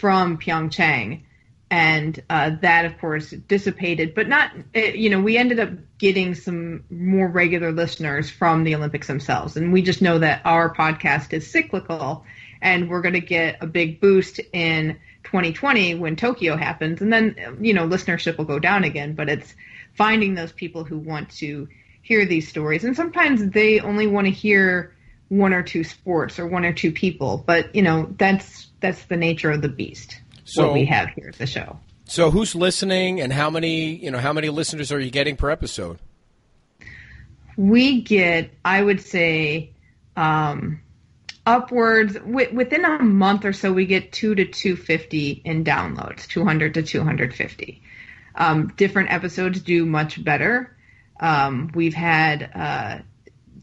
from 0.00 0.38
Pyeongchang, 0.38 1.22
and 1.70 2.22
uh, 2.28 2.50
that, 2.62 2.86
of 2.86 2.98
course, 2.98 3.30
dissipated. 3.30 4.14
But 4.14 4.28
not, 4.28 4.52
uh, 4.74 4.80
you 4.80 5.10
know, 5.10 5.20
we 5.20 5.36
ended 5.36 5.60
up 5.60 5.70
getting 5.98 6.34
some 6.34 6.84
more 6.90 7.28
regular 7.28 7.70
listeners 7.70 8.30
from 8.30 8.64
the 8.64 8.74
Olympics 8.74 9.06
themselves, 9.06 9.56
and 9.56 9.72
we 9.72 9.82
just 9.82 10.02
know 10.02 10.18
that 10.18 10.42
our 10.44 10.74
podcast 10.74 11.32
is 11.32 11.50
cyclical, 11.50 12.24
and 12.62 12.88
we're 12.88 13.02
going 13.02 13.14
to 13.14 13.20
get 13.20 13.58
a 13.60 13.66
big 13.66 14.00
boost 14.00 14.40
in 14.52 14.98
2020 15.24 15.96
when 15.96 16.16
Tokyo 16.16 16.56
happens, 16.56 17.02
and 17.02 17.12
then, 17.12 17.58
you 17.60 17.74
know, 17.74 17.86
listenership 17.86 18.38
will 18.38 18.46
go 18.46 18.58
down 18.58 18.84
again. 18.84 19.14
But 19.14 19.28
it's 19.28 19.54
finding 19.94 20.34
those 20.34 20.52
people 20.52 20.84
who 20.84 20.98
want 20.98 21.30
to 21.36 21.68
hear 22.02 22.24
these 22.24 22.48
stories. 22.48 22.84
And 22.84 22.96
sometimes 22.96 23.44
they 23.50 23.80
only 23.80 24.06
want 24.06 24.26
to 24.26 24.32
hear 24.32 24.94
one 25.28 25.52
or 25.52 25.62
two 25.62 25.84
sports 25.84 26.38
or 26.38 26.46
one 26.46 26.64
or 26.64 26.72
two 26.72 26.90
people, 26.90 27.44
but 27.46 27.74
you 27.74 27.82
know, 27.82 28.12
that's 28.18 28.69
that's 28.80 29.04
the 29.04 29.16
nature 29.16 29.50
of 29.50 29.62
the 29.62 29.68
beast. 29.68 30.20
So 30.44 30.64
what 30.64 30.74
we 30.74 30.84
have 30.86 31.10
here 31.10 31.28
at 31.28 31.38
the 31.38 31.46
show. 31.46 31.78
So 32.06 32.30
who's 32.30 32.54
listening 32.54 33.20
and 33.20 33.32
how 33.32 33.50
many, 33.50 33.94
you 33.94 34.10
know, 34.10 34.18
how 34.18 34.32
many 34.32 34.48
listeners 34.48 34.90
are 34.90 34.98
you 34.98 35.10
getting 35.10 35.36
per 35.36 35.50
episode? 35.50 35.98
We 37.56 38.00
get, 38.00 38.50
I 38.64 38.82
would 38.82 39.00
say, 39.00 39.70
um, 40.16 40.80
upwards 41.46 42.14
w- 42.14 42.54
within 42.54 42.84
a 42.84 43.02
month 43.02 43.44
or 43.44 43.52
so 43.52 43.72
we 43.72 43.86
get 43.86 44.12
2 44.12 44.34
to 44.34 44.44
250 44.44 45.42
in 45.44 45.64
downloads 45.64 46.26
200 46.26 46.74
to 46.74 46.82
250 46.82 47.82
um, 48.34 48.68
different 48.76 49.10
episodes 49.10 49.60
do 49.60 49.86
much 49.86 50.22
better 50.22 50.76
um, 51.18 51.70
we've 51.74 51.94
had 51.94 52.50
uh, 52.54 52.98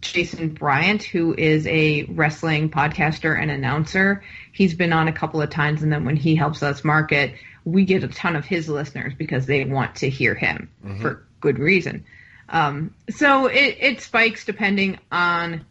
Jason 0.02 0.50
Bryant, 0.50 1.04
who 1.04 1.34
is 1.36 1.66
a 1.68 2.04
wrestling 2.04 2.70
podcaster 2.70 3.40
and 3.40 3.50
announcer. 3.50 4.24
He's 4.52 4.74
been 4.74 4.94
on 4.94 5.08
a 5.08 5.14
couple 5.14 5.42
of 5.42 5.50
times, 5.50 5.84
and 5.84 5.92
then 5.92 6.06
when 6.06 6.16
he 6.16 6.36
helps 6.36 6.64
us 6.64 6.84
market, 6.84 7.36
we 7.66 7.86
get 7.86 8.04
a 8.04 8.08
ton 8.08 8.36
of 8.36 8.46
his 8.46 8.70
listeners 8.70 9.14
because 9.18 9.46
they 9.46 9.66
want 9.66 9.96
to 9.98 10.10
hear 10.10 10.36
him 10.36 10.70
mm-hmm. 10.84 11.02
for 11.02 11.26
good 11.40 11.60
reason. 11.60 12.06
Um, 12.50 12.96
so 13.10 13.48
it, 13.48 13.78
it 13.80 14.02
spikes 14.02 14.46
depending 14.46 15.00
on 15.12 15.66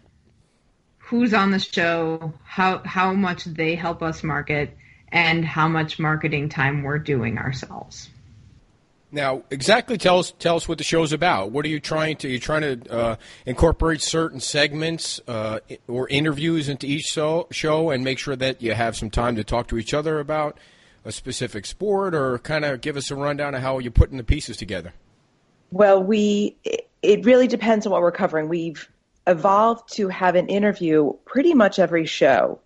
who's 0.99 1.33
on 1.33 1.51
the 1.51 1.59
show, 1.59 2.35
how 2.45 2.83
how 2.85 3.15
much 3.15 3.45
they 3.45 3.77
help 3.77 4.03
us 4.03 4.23
market, 4.23 4.77
and 5.09 5.45
how 5.45 5.69
much 5.69 5.99
marketing 5.99 6.49
time 6.49 6.83
we're 6.83 6.99
doing 6.99 7.39
ourselves. 7.39 8.11
Now, 9.13 9.45
exactly 9.51 9.99
tell 9.99 10.19
us 10.19 10.33
tell 10.39 10.57
us 10.57 10.69
what 10.69 10.79
the 10.79 10.85
show's 10.85 11.13
about. 11.13 11.53
What 11.53 11.65
are 11.65 11.69
you 11.69 11.79
trying 11.79 12.17
to? 12.19 12.35
Are 12.35 12.39
trying 12.39 12.63
to 12.63 12.93
uh, 12.93 13.17
incorporate 13.47 14.03
certain 14.03 14.41
segments 14.41 15.21
uh, 15.29 15.61
or 15.87 16.09
interviews 16.09 16.69
into 16.69 16.87
each 16.87 17.05
show, 17.05 17.47
show 17.53 17.91
and 17.91 18.03
make 18.03 18.19
sure 18.19 18.35
that 18.35 18.61
you 18.61 18.75
have 18.75 18.97
some 18.97 19.11
time 19.11 19.37
to 19.37 19.45
talk 19.45 19.69
to 19.69 19.79
each 19.79 19.95
other 19.95 20.19
about 20.19 20.59
a 21.05 21.13
specific 21.13 21.67
sport, 21.67 22.15
or 22.15 22.39
kind 22.41 22.65
of 22.65 22.81
give 22.81 22.97
us 22.97 23.11
a 23.13 23.15
rundown 23.15 23.55
of 23.55 23.63
how 23.63 23.79
you're 23.79 23.93
putting 23.93 24.17
the 24.19 24.25
pieces 24.25 24.57
together? 24.57 24.93
Well, 25.71 26.03
we 26.03 26.57
it 27.03 27.25
really 27.25 27.47
depends 27.47 27.87
on 27.87 27.93
what 27.93 28.03
we're 28.03 28.11
covering. 28.11 28.49
We've 28.49 28.89
evolved 29.29 29.93
to 29.95 30.09
have 30.09 30.35
an 30.35 30.49
interview 30.49 31.13
pretty 31.25 31.55
much 31.55 31.79
every 31.79 32.07
show, 32.07 32.59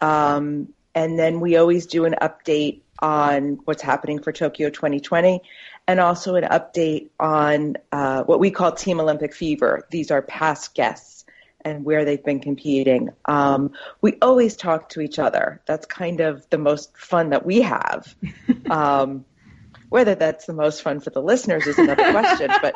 um, 0.00 0.72
and 0.96 1.16
then 1.16 1.38
we 1.38 1.56
always 1.56 1.86
do 1.86 2.04
an 2.04 2.16
update 2.20 2.80
on 3.00 3.60
what's 3.64 3.82
happening 3.82 4.20
for 4.20 4.32
Tokyo 4.32 4.70
2020 4.70 5.42
and 5.86 6.00
also 6.00 6.34
an 6.34 6.44
update 6.44 7.08
on 7.18 7.76
uh, 7.92 8.22
what 8.24 8.40
we 8.40 8.50
call 8.50 8.72
Team 8.72 9.00
Olympic 9.00 9.34
Fever. 9.34 9.86
These 9.90 10.10
are 10.10 10.22
past 10.22 10.74
guests 10.74 11.24
and 11.64 11.84
where 11.84 12.04
they've 12.04 12.22
been 12.22 12.40
competing. 12.40 13.10
Um, 13.24 13.72
we 14.00 14.18
always 14.22 14.56
talk 14.56 14.90
to 14.90 15.00
each 15.00 15.18
other. 15.18 15.60
That's 15.66 15.86
kind 15.86 16.20
of 16.20 16.48
the 16.50 16.58
most 16.58 16.96
fun 16.96 17.30
that 17.30 17.44
we 17.44 17.62
have. 17.62 18.14
Um, 18.70 19.24
whether 19.88 20.14
that's 20.14 20.44
the 20.44 20.52
most 20.52 20.82
fun 20.82 21.00
for 21.00 21.08
the 21.08 21.22
listeners 21.22 21.66
is 21.66 21.78
another 21.78 22.10
question, 22.10 22.50
but 22.60 22.74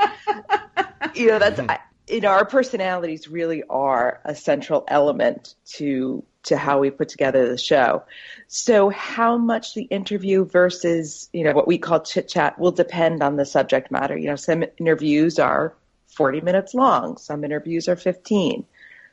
you 1.14 1.26
know 1.28 1.38
that's 1.38 1.60
I, 1.60 1.80
you 2.08 2.20
know 2.20 2.30
our 2.30 2.46
personalities 2.46 3.28
really 3.28 3.62
are 3.68 4.20
a 4.24 4.34
central 4.34 4.84
element 4.88 5.54
to 5.74 6.24
to 6.44 6.56
how 6.56 6.78
we 6.80 6.90
put 6.90 7.08
together 7.08 7.48
the 7.48 7.58
show. 7.58 8.02
So 8.48 8.88
how 8.88 9.38
much 9.38 9.74
the 9.74 9.82
interview 9.82 10.44
versus, 10.44 11.28
you 11.32 11.44
know, 11.44 11.52
what 11.52 11.68
we 11.68 11.78
call 11.78 12.00
chit 12.00 12.28
chat 12.28 12.58
will 12.58 12.72
depend 12.72 13.22
on 13.22 13.36
the 13.36 13.44
subject 13.44 13.90
matter. 13.90 14.16
You 14.16 14.30
know, 14.30 14.36
some 14.36 14.64
interviews 14.78 15.38
are 15.38 15.74
40 16.08 16.40
minutes 16.40 16.74
long, 16.74 17.16
some 17.16 17.44
interviews 17.44 17.88
are 17.88 17.96
15. 17.96 18.64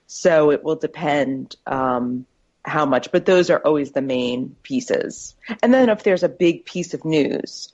So 0.07 0.51
it 0.51 0.63
will 0.63 0.75
depend 0.75 1.55
um, 1.67 2.25
how 2.65 2.85
much, 2.85 3.11
but 3.11 3.25
those 3.25 3.49
are 3.49 3.59
always 3.59 3.91
the 3.91 4.01
main 4.01 4.55
pieces. 4.63 5.35
And 5.61 5.73
then 5.73 5.89
if 5.89 6.03
there's 6.03 6.23
a 6.23 6.29
big 6.29 6.65
piece 6.65 6.93
of 6.93 7.05
news, 7.05 7.71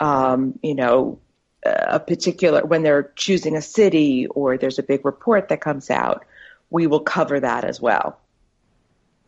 um, 0.00 0.58
you 0.62 0.74
know, 0.74 1.18
a 1.64 2.00
particular, 2.00 2.64
when 2.64 2.82
they're 2.82 3.12
choosing 3.14 3.56
a 3.56 3.62
city 3.62 4.26
or 4.26 4.58
there's 4.58 4.80
a 4.80 4.82
big 4.82 5.04
report 5.04 5.48
that 5.48 5.60
comes 5.60 5.90
out, 5.90 6.24
we 6.70 6.88
will 6.88 7.00
cover 7.00 7.38
that 7.38 7.64
as 7.64 7.80
well. 7.80 8.18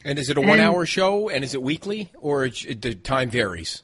And 0.05 0.19
is 0.19 0.29
it 0.29 0.37
a 0.37 0.41
one 0.41 0.61
hour 0.61 0.85
show 0.85 1.31
and 1.31 1.43
is 1.43 1.55
it 1.55 1.63
weekly 1.63 2.13
or 2.21 2.45
it, 2.45 2.83
the 2.83 2.95
time 2.95 3.31
varies? 3.31 3.83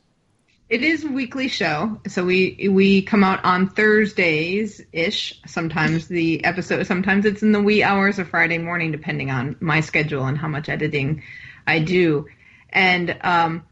It 0.68 0.84
is 0.84 1.02
a 1.02 1.08
weekly 1.08 1.48
show. 1.48 2.00
So 2.06 2.24
we 2.24 2.68
we 2.70 3.02
come 3.02 3.24
out 3.24 3.44
on 3.44 3.68
Thursdays 3.68 4.80
ish. 4.92 5.40
Sometimes 5.46 6.06
the 6.06 6.44
episode 6.44 6.86
sometimes 6.86 7.24
it's 7.24 7.42
in 7.42 7.52
the 7.52 7.62
wee 7.62 7.82
hours 7.82 8.18
of 8.18 8.28
Friday 8.28 8.58
morning 8.58 8.92
depending 8.92 9.30
on 9.30 9.56
my 9.60 9.80
schedule 9.80 10.26
and 10.26 10.38
how 10.38 10.46
much 10.46 10.68
editing 10.68 11.22
I 11.66 11.80
do. 11.80 12.26
And 12.68 13.18
um, 13.22 13.64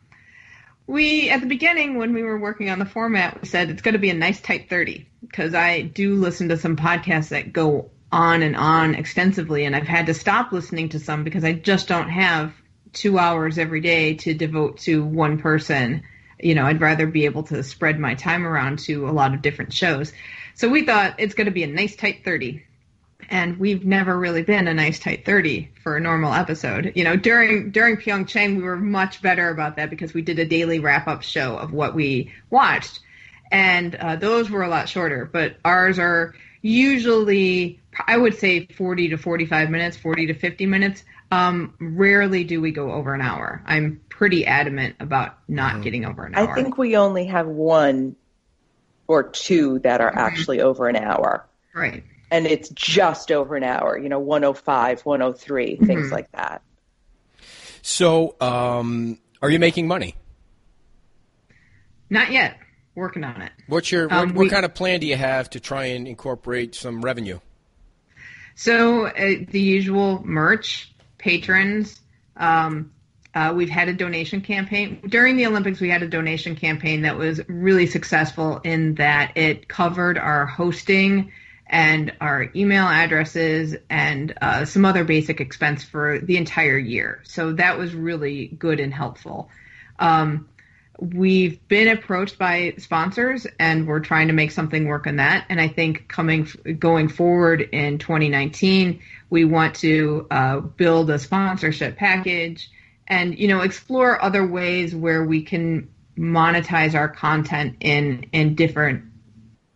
we 0.88 1.28
at 1.30 1.40
the 1.40 1.46
beginning 1.46 1.98
when 1.98 2.14
we 2.14 2.22
were 2.22 2.38
working 2.38 2.70
on 2.70 2.78
the 2.78 2.86
format 2.86 3.40
we 3.42 3.46
said 3.46 3.70
it's 3.70 3.82
going 3.82 3.92
to 3.92 4.00
be 4.00 4.10
a 4.10 4.14
nice 4.14 4.40
tight 4.40 4.70
30 4.70 5.06
because 5.20 5.54
I 5.54 5.82
do 5.82 6.16
listen 6.16 6.48
to 6.48 6.56
some 6.56 6.76
podcasts 6.76 7.28
that 7.28 7.52
go 7.52 7.90
on 8.10 8.42
and 8.42 8.56
on 8.56 8.94
extensively, 8.94 9.64
and 9.64 9.76
I've 9.76 9.86
had 9.86 10.06
to 10.06 10.14
stop 10.14 10.52
listening 10.52 10.90
to 10.90 10.98
some 10.98 11.24
because 11.24 11.44
I 11.44 11.52
just 11.52 11.88
don't 11.88 12.08
have 12.08 12.52
two 12.92 13.18
hours 13.18 13.58
every 13.58 13.80
day 13.80 14.14
to 14.14 14.34
devote 14.34 14.78
to 14.78 15.04
one 15.04 15.38
person. 15.38 16.02
You 16.40 16.54
know, 16.54 16.64
I'd 16.64 16.80
rather 16.80 17.06
be 17.06 17.26
able 17.26 17.42
to 17.44 17.62
spread 17.62 17.98
my 17.98 18.14
time 18.14 18.46
around 18.46 18.78
to 18.80 19.08
a 19.08 19.12
lot 19.12 19.34
of 19.34 19.42
different 19.42 19.72
shows. 19.72 20.12
So 20.54 20.68
we 20.68 20.84
thought 20.84 21.16
it's 21.18 21.34
going 21.34 21.46
to 21.46 21.52
be 21.52 21.64
a 21.64 21.68
nice 21.68 21.96
tight 21.96 22.24
30. 22.24 22.64
And 23.30 23.58
we've 23.58 23.84
never 23.84 24.18
really 24.18 24.42
been 24.42 24.68
a 24.68 24.74
nice 24.74 24.98
tight 24.98 25.26
30 25.26 25.70
for 25.82 25.96
a 25.96 26.00
normal 26.00 26.32
episode. 26.32 26.92
You 26.94 27.04
know, 27.04 27.16
during 27.16 27.72
during 27.72 27.96
Pyeongchang 27.96 28.56
we 28.56 28.62
were 28.62 28.76
much 28.76 29.20
better 29.20 29.50
about 29.50 29.76
that 29.76 29.90
because 29.90 30.14
we 30.14 30.22
did 30.22 30.38
a 30.38 30.46
daily 30.46 30.78
wrap 30.78 31.08
up 31.08 31.22
show 31.22 31.56
of 31.56 31.72
what 31.72 31.94
we 31.94 32.32
watched. 32.48 33.00
And 33.50 33.94
uh, 33.94 34.16
those 34.16 34.50
were 34.50 34.62
a 34.62 34.68
lot 34.68 34.88
shorter, 34.88 35.28
but 35.30 35.56
ours 35.64 35.98
are 35.98 36.34
usually 36.68 37.80
I 38.06 38.16
would 38.16 38.38
say 38.38 38.66
40 38.66 39.08
to 39.08 39.16
45 39.16 39.70
minutes, 39.70 39.96
40 39.96 40.26
to 40.26 40.34
50 40.34 40.66
minutes. 40.66 41.04
um, 41.30 41.74
rarely 41.78 42.44
do 42.44 42.60
we 42.60 42.72
go 42.72 42.92
over 42.92 43.12
an 43.14 43.20
hour. 43.20 43.62
I'm 43.66 44.00
pretty 44.08 44.46
adamant 44.46 44.96
about 45.00 45.38
not 45.46 45.74
mm-hmm. 45.74 45.82
getting 45.82 46.04
over 46.06 46.24
an 46.24 46.34
hour. 46.34 46.50
I 46.50 46.54
think 46.54 46.78
we 46.78 46.96
only 46.96 47.26
have 47.26 47.46
one 47.46 48.16
or 49.06 49.24
two 49.24 49.78
that 49.80 50.00
are 50.00 50.10
mm-hmm. 50.10 50.18
actually 50.18 50.60
over 50.60 50.88
an 50.88 50.96
hour. 50.96 51.46
Right. 51.74 52.04
And 52.30 52.46
it's 52.46 52.68
just 52.70 53.30
over 53.30 53.56
an 53.56 53.64
hour, 53.64 53.98
you 53.98 54.08
know, 54.08 54.20
105, 54.20 55.00
103, 55.00 55.66
mm-hmm. 55.66 55.86
things 55.86 56.10
like 56.10 56.30
that. 56.32 56.62
So, 57.82 58.36
um, 58.40 59.18
are 59.42 59.50
you 59.50 59.58
making 59.58 59.86
money? 59.86 60.14
Not 62.10 62.32
yet. 62.32 62.58
Working 62.98 63.22
on 63.22 63.42
it. 63.42 63.52
What's 63.68 63.92
your 63.92 64.12
um, 64.12 64.28
what, 64.30 64.34
what 64.34 64.42
we, 64.42 64.50
kind 64.50 64.64
of 64.64 64.74
plan 64.74 64.98
do 64.98 65.06
you 65.06 65.14
have 65.14 65.50
to 65.50 65.60
try 65.60 65.84
and 65.86 66.08
incorporate 66.08 66.74
some 66.74 67.00
revenue? 67.00 67.38
So 68.56 69.06
uh, 69.06 69.34
the 69.48 69.60
usual 69.60 70.20
merch, 70.26 70.92
patrons. 71.16 72.00
Um, 72.36 72.90
uh, 73.36 73.52
we've 73.54 73.70
had 73.70 73.88
a 73.88 73.92
donation 73.92 74.40
campaign 74.40 75.00
during 75.06 75.36
the 75.36 75.46
Olympics. 75.46 75.80
We 75.80 75.90
had 75.90 76.02
a 76.02 76.08
donation 76.08 76.56
campaign 76.56 77.02
that 77.02 77.16
was 77.16 77.40
really 77.48 77.86
successful 77.86 78.60
in 78.64 78.96
that 78.96 79.36
it 79.36 79.68
covered 79.68 80.18
our 80.18 80.44
hosting 80.44 81.30
and 81.68 82.12
our 82.20 82.50
email 82.56 82.86
addresses 82.86 83.76
and 83.88 84.34
uh, 84.42 84.64
some 84.64 84.84
other 84.84 85.04
basic 85.04 85.40
expense 85.40 85.84
for 85.84 86.18
the 86.18 86.36
entire 86.36 86.78
year. 86.78 87.20
So 87.22 87.52
that 87.52 87.78
was 87.78 87.94
really 87.94 88.48
good 88.48 88.80
and 88.80 88.92
helpful. 88.92 89.50
Um, 90.00 90.48
we've 90.98 91.66
been 91.68 91.88
approached 91.88 92.38
by 92.38 92.74
sponsors 92.78 93.46
and 93.58 93.86
we're 93.86 94.00
trying 94.00 94.28
to 94.28 94.34
make 94.34 94.50
something 94.50 94.86
work 94.86 95.06
on 95.06 95.16
that. 95.16 95.46
And 95.48 95.60
i 95.60 95.68
think 95.68 96.08
coming 96.08 96.48
going 96.78 97.08
forward 97.08 97.60
in 97.60 97.98
2019 97.98 99.00
we 99.30 99.44
want 99.44 99.76
to 99.76 100.26
uh, 100.30 100.60
build 100.60 101.10
a 101.10 101.18
sponsorship 101.18 101.96
package 101.96 102.70
and 103.06 103.38
you 103.38 103.48
know 103.48 103.60
explore 103.60 104.22
other 104.22 104.46
ways 104.46 104.94
where 104.94 105.24
we 105.24 105.42
can 105.42 105.88
monetize 106.16 106.94
our 106.94 107.08
content 107.08 107.76
in 107.80 108.26
in 108.32 108.54
different 108.54 109.04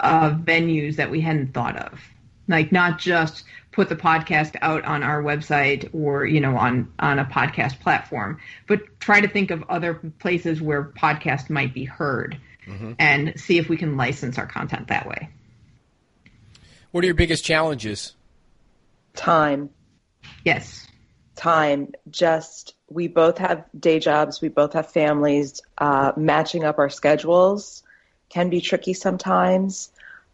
uh, 0.01 0.31
venues 0.31 0.97
that 0.97 1.11
we 1.11 1.21
hadn't 1.21 1.55
thought 1.55 1.77
of. 1.77 2.01
Like 2.49 2.73
not 2.73 2.99
just 2.99 3.45
put 3.73 3.89
the 3.89 3.97
podcast 3.97 4.57
out 4.63 4.85
on 4.85 5.03
our 5.03 5.23
website 5.23 5.89
or 5.95 6.25
you 6.25 6.41
know 6.41 6.57
on 6.57 6.93
on 6.99 7.19
a 7.19 7.25
podcast 7.25 7.81
platform 7.81 8.39
but 8.69 8.81
try 9.01 9.21
to 9.21 9.29
think 9.29 9.51
of 9.51 9.65
other 9.69 9.95
places 10.19 10.61
where 10.61 10.85
podcast 10.85 11.51
might 11.51 11.73
be 11.75 11.85
heard 11.85 12.39
mm-hmm. 12.67 12.93
and 12.99 13.39
see 13.39 13.59
if 13.59 13.69
we 13.69 13.77
can 13.77 13.97
license 13.97 14.39
our 14.39 14.47
content 14.47 14.89
that 14.89 15.07
way. 15.07 15.29
What 16.91 17.05
are 17.05 17.07
your 17.07 17.15
biggest 17.15 17.45
challenges? 17.45 18.15
Time. 19.15 19.71
Yes. 20.45 20.87
Time. 21.37 21.93
Just 22.11 22.75
we 22.89 23.09
both 23.09 23.39
have 23.39 23.65
day 23.79 23.99
jobs 23.99 24.43
we 24.43 24.49
both 24.49 24.75
have 24.75 24.93
families 24.93 25.63
uh, 25.79 26.13
matching 26.17 26.63
up 26.63 26.79
our 26.79 26.91
schedules 26.91 27.83
can 28.29 28.51
be 28.51 28.61
tricky 28.61 28.93
sometimes 28.93 29.91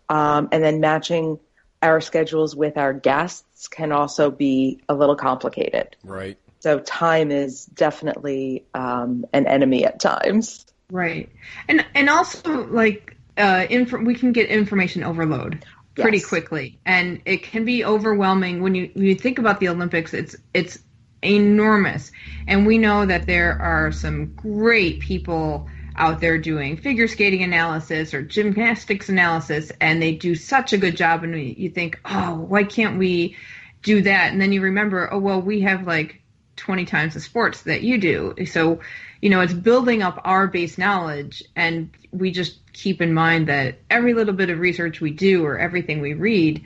um, 0.09 0.49
and 0.51 0.63
then 0.63 0.81
matching 0.81 1.39
our 1.83 2.01
schedules 2.01 2.57
with 2.57 2.77
our 2.77 2.93
guests 2.93 3.69
can 3.69 3.93
also 3.93 4.31
be 4.31 4.81
a 4.89 4.95
little 4.95 5.17
complicated. 5.17 5.97
Right. 6.03 6.39
So 6.61 6.81
time 6.81 7.31
is 7.31 7.67
definitely 7.67 8.65
um, 8.75 9.27
an 9.33 9.47
enemy 9.47 9.85
at 9.85 10.01
times. 10.01 10.67
Right. 10.91 11.31
And 11.69 11.85
and 11.95 12.09
also 12.09 12.67
like 12.67 13.17
uh, 13.37 13.67
inf- 13.71 13.93
we 13.93 14.15
can 14.15 14.33
get 14.33 14.49
information 14.49 15.05
overload 15.05 15.65
pretty 15.95 16.19
yes. 16.19 16.27
quickly, 16.27 16.79
and 16.85 17.21
it 17.25 17.43
can 17.43 17.65
be 17.65 17.85
overwhelming 17.85 18.63
when 18.63 18.75
you 18.75 18.91
when 18.95 19.05
you 19.05 19.15
think 19.15 19.39
about 19.39 19.61
the 19.61 19.69
Olympics. 19.69 20.15
It's 20.15 20.35
it's 20.55 20.79
enormous, 21.23 22.11
and 22.47 22.67
we 22.67 22.79
know 22.79 23.07
that 23.07 23.27
there 23.27 23.61
are 23.61 23.93
some 23.93 24.35
great 24.35 25.01
people 25.01 25.69
out 25.99 26.21
there 26.21 26.39
doing 26.39 26.77
figure 26.77 27.09
skating 27.09 27.43
analysis 27.43 28.15
or 28.15 28.23
gymnastics 28.23 29.09
analysis, 29.09 29.73
and 29.81 30.01
they 30.01 30.15
do 30.15 30.35
such 30.35 30.73
a 30.73 30.79
good 30.79 30.97
job. 30.97 31.25
And 31.25 31.39
you 31.39 31.71
think, 31.71 32.01
oh, 32.05 32.35
why 32.35 32.65
can't 32.65 32.99
we 32.99 33.37
do 33.83 34.03
that? 34.03 34.33
And 34.33 34.41
then 34.41 34.53
you 34.53 34.63
remember, 34.63 35.13
oh, 35.13 35.19
well, 35.19 35.43
we 35.43 35.63
have 35.63 35.87
like 35.87 36.23
20 36.57 36.85
times 36.85 37.15
the 37.15 37.21
sports 37.21 37.63
that 37.63 37.83
you 37.83 37.99
do. 37.99 38.35
So, 38.47 38.81
you 39.21 39.31
know, 39.31 39.41
it's 39.41 39.53
building 39.53 40.03
up 40.03 40.21
our 40.25 40.47
base 40.47 40.79
knowledge, 40.79 41.43
and 41.57 41.91
we 42.13 42.31
just 42.31 42.59
keep 42.73 43.01
in 43.01 43.13
mind 43.13 43.49
that 43.49 43.79
every 43.91 44.15
little 44.15 44.35
bit 44.35 44.51
of 44.51 44.59
research 44.59 45.01
we 45.01 45.11
do 45.11 45.45
or 45.45 45.59
everything 45.59 46.01
we 46.01 46.15
read 46.15 46.65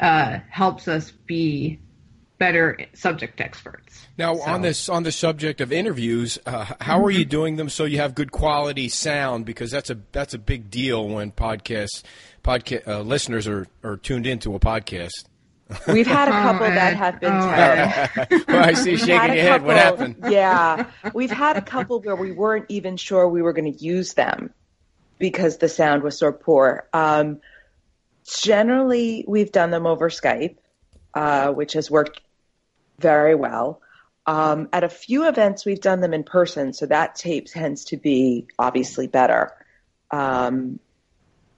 uh, 0.00 0.40
helps 0.50 0.88
us 0.88 1.10
be 1.10 1.78
better 2.38 2.78
subject 2.94 3.40
experts. 3.40 4.06
Now, 4.18 4.36
so. 4.36 4.42
on 4.42 4.62
this 4.62 4.88
on 4.88 5.02
the 5.02 5.12
subject 5.12 5.60
of 5.60 5.72
interviews, 5.72 6.38
uh, 6.46 6.64
how 6.80 6.96
mm-hmm. 6.96 7.04
are 7.04 7.10
you 7.10 7.24
doing 7.24 7.56
them 7.56 7.68
so 7.68 7.84
you 7.84 7.98
have 7.98 8.14
good 8.14 8.32
quality 8.32 8.88
sound? 8.88 9.46
Because 9.46 9.70
that's 9.70 9.90
a 9.90 9.98
that's 10.12 10.34
a 10.34 10.38
big 10.38 10.70
deal 10.70 11.08
when 11.08 11.32
podcasts 11.32 12.02
podcast 12.44 12.86
uh, 12.86 13.00
listeners 13.00 13.48
are, 13.48 13.66
are 13.82 13.96
tuned 13.96 14.26
into 14.26 14.54
a 14.54 14.60
podcast. 14.60 15.24
We've 15.88 16.06
had 16.06 16.28
a 16.28 16.30
couple 16.42 16.66
oh, 16.66 16.70
that 16.70 16.96
have 16.96 17.20
been 17.20 17.32
oh, 17.32 17.50
terrible. 17.50 18.44
well, 18.48 18.64
I 18.64 18.74
see 18.74 18.92
you 18.92 18.96
shaking 18.98 19.34
your 19.34 19.42
head. 19.42 19.62
what 19.62 19.76
happened? 19.76 20.16
Yeah, 20.28 20.90
we've 21.14 21.30
had 21.30 21.56
a 21.56 21.62
couple 21.62 22.00
where 22.00 22.14
we 22.14 22.32
weren't 22.32 22.66
even 22.68 22.96
sure 22.96 23.26
we 23.26 23.42
were 23.42 23.52
going 23.52 23.72
to 23.72 23.84
use 23.84 24.12
them 24.12 24.52
because 25.18 25.56
the 25.56 25.68
sound 25.68 26.02
was 26.02 26.18
so 26.18 26.32
poor. 26.32 26.86
Um, 26.92 27.40
generally, 28.26 29.24
we've 29.26 29.50
done 29.50 29.70
them 29.70 29.86
over 29.86 30.10
Skype, 30.10 30.56
uh, 31.14 31.52
which 31.52 31.74
has 31.74 31.90
worked 31.90 32.20
very 32.98 33.34
well. 33.34 33.80
Um, 34.26 34.68
at 34.72 34.84
a 34.84 34.88
few 34.88 35.28
events, 35.28 35.64
we've 35.64 35.80
done 35.80 36.00
them 36.00 36.14
in 36.14 36.24
person, 36.24 36.72
so 36.72 36.86
that 36.86 37.14
tape 37.14 37.46
tends 37.46 37.86
to 37.86 37.96
be 37.96 38.46
obviously 38.58 39.06
better. 39.06 39.52
Um, 40.10 40.80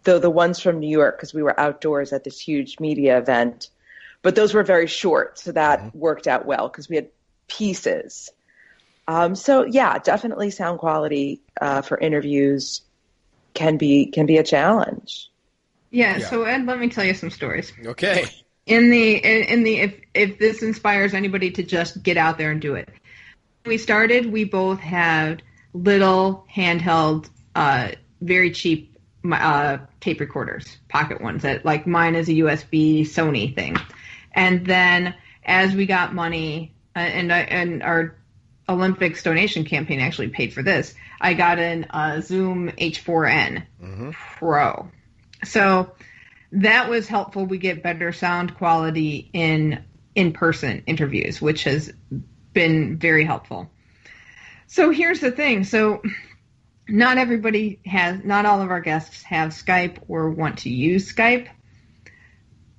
though 0.02 0.18
the 0.18 0.30
ones 0.30 0.60
from 0.60 0.80
New 0.80 0.88
York, 0.88 1.16
because 1.16 1.32
we 1.32 1.42
were 1.42 1.58
outdoors 1.58 2.12
at 2.12 2.24
this 2.24 2.40
huge 2.40 2.80
media 2.80 3.18
event, 3.18 3.70
but 4.22 4.34
those 4.34 4.54
were 4.54 4.64
very 4.64 4.88
short, 4.88 5.38
so 5.38 5.52
that 5.52 5.80
mm-hmm. 5.80 5.98
worked 5.98 6.26
out 6.26 6.46
well 6.46 6.68
because 6.68 6.88
we 6.88 6.96
had 6.96 7.08
pieces. 7.48 8.30
Um, 9.06 9.36
so 9.36 9.64
yeah, 9.64 9.98
definitely 9.98 10.50
sound 10.50 10.80
quality 10.80 11.40
uh, 11.60 11.82
for 11.82 11.96
interviews 11.96 12.80
can 13.54 13.76
be 13.76 14.06
can 14.06 14.26
be 14.26 14.38
a 14.38 14.42
challenge. 14.42 15.30
Yeah, 15.92 16.18
yeah. 16.18 16.26
So 16.26 16.42
Ed, 16.42 16.66
let 16.66 16.80
me 16.80 16.88
tell 16.88 17.04
you 17.04 17.14
some 17.14 17.30
stories. 17.30 17.72
Okay 17.86 18.28
in 18.66 18.90
the 18.90 19.14
in, 19.16 19.62
the 19.62 19.78
if 19.78 20.00
if 20.12 20.38
this 20.38 20.62
inspires 20.62 21.14
anybody 21.14 21.52
to 21.52 21.62
just 21.62 22.02
get 22.02 22.16
out 22.16 22.36
there 22.36 22.50
and 22.50 22.60
do 22.60 22.74
it. 22.74 22.88
When 23.62 23.70
we 23.70 23.78
started, 23.78 24.30
we 24.30 24.44
both 24.44 24.80
had 24.80 25.42
little 25.72 26.46
handheld, 26.54 27.30
uh, 27.54 27.92
very 28.20 28.50
cheap 28.50 28.98
uh, 29.30 29.78
tape 30.00 30.20
recorders, 30.20 30.76
pocket 30.88 31.20
ones. 31.20 31.42
That 31.42 31.64
like 31.64 31.86
mine 31.86 32.16
is 32.16 32.28
a 32.28 32.32
USB 32.32 33.02
Sony 33.02 33.54
thing, 33.54 33.76
and 34.32 34.66
then 34.66 35.14
as 35.44 35.74
we 35.74 35.86
got 35.86 36.12
money, 36.12 36.74
uh, 36.96 37.00
and 37.00 37.30
and 37.30 37.82
our 37.84 38.16
Olympics 38.68 39.22
donation 39.22 39.64
campaign 39.64 40.00
actually 40.00 40.28
paid 40.28 40.52
for 40.52 40.62
this. 40.62 40.92
I 41.20 41.34
got 41.34 41.60
an 41.60 41.86
uh, 41.90 42.20
Zoom 42.20 42.70
H4n 42.70 43.64
mm-hmm. 43.80 44.10
Pro. 44.10 44.90
So 45.44 45.92
that 46.52 46.88
was 46.88 47.08
helpful. 47.08 47.46
We 47.46 47.58
get 47.58 47.82
better 47.82 48.12
sound 48.12 48.56
quality 48.56 49.30
in 49.32 49.84
in 50.14 50.32
person 50.32 50.82
interviews, 50.86 51.40
which 51.42 51.64
has 51.64 51.92
been 52.52 52.98
very 52.98 53.24
helpful. 53.24 53.70
So 54.66 54.90
here's 54.90 55.20
the 55.20 55.30
thing. 55.30 55.64
So 55.64 56.02
not 56.88 57.18
everybody 57.18 57.80
has, 57.84 58.24
not 58.24 58.46
all 58.46 58.62
of 58.62 58.70
our 58.70 58.80
guests 58.80 59.22
have 59.24 59.50
Skype 59.50 59.98
or 60.08 60.30
want 60.30 60.60
to 60.60 60.70
use 60.70 61.12
Skype. 61.12 61.48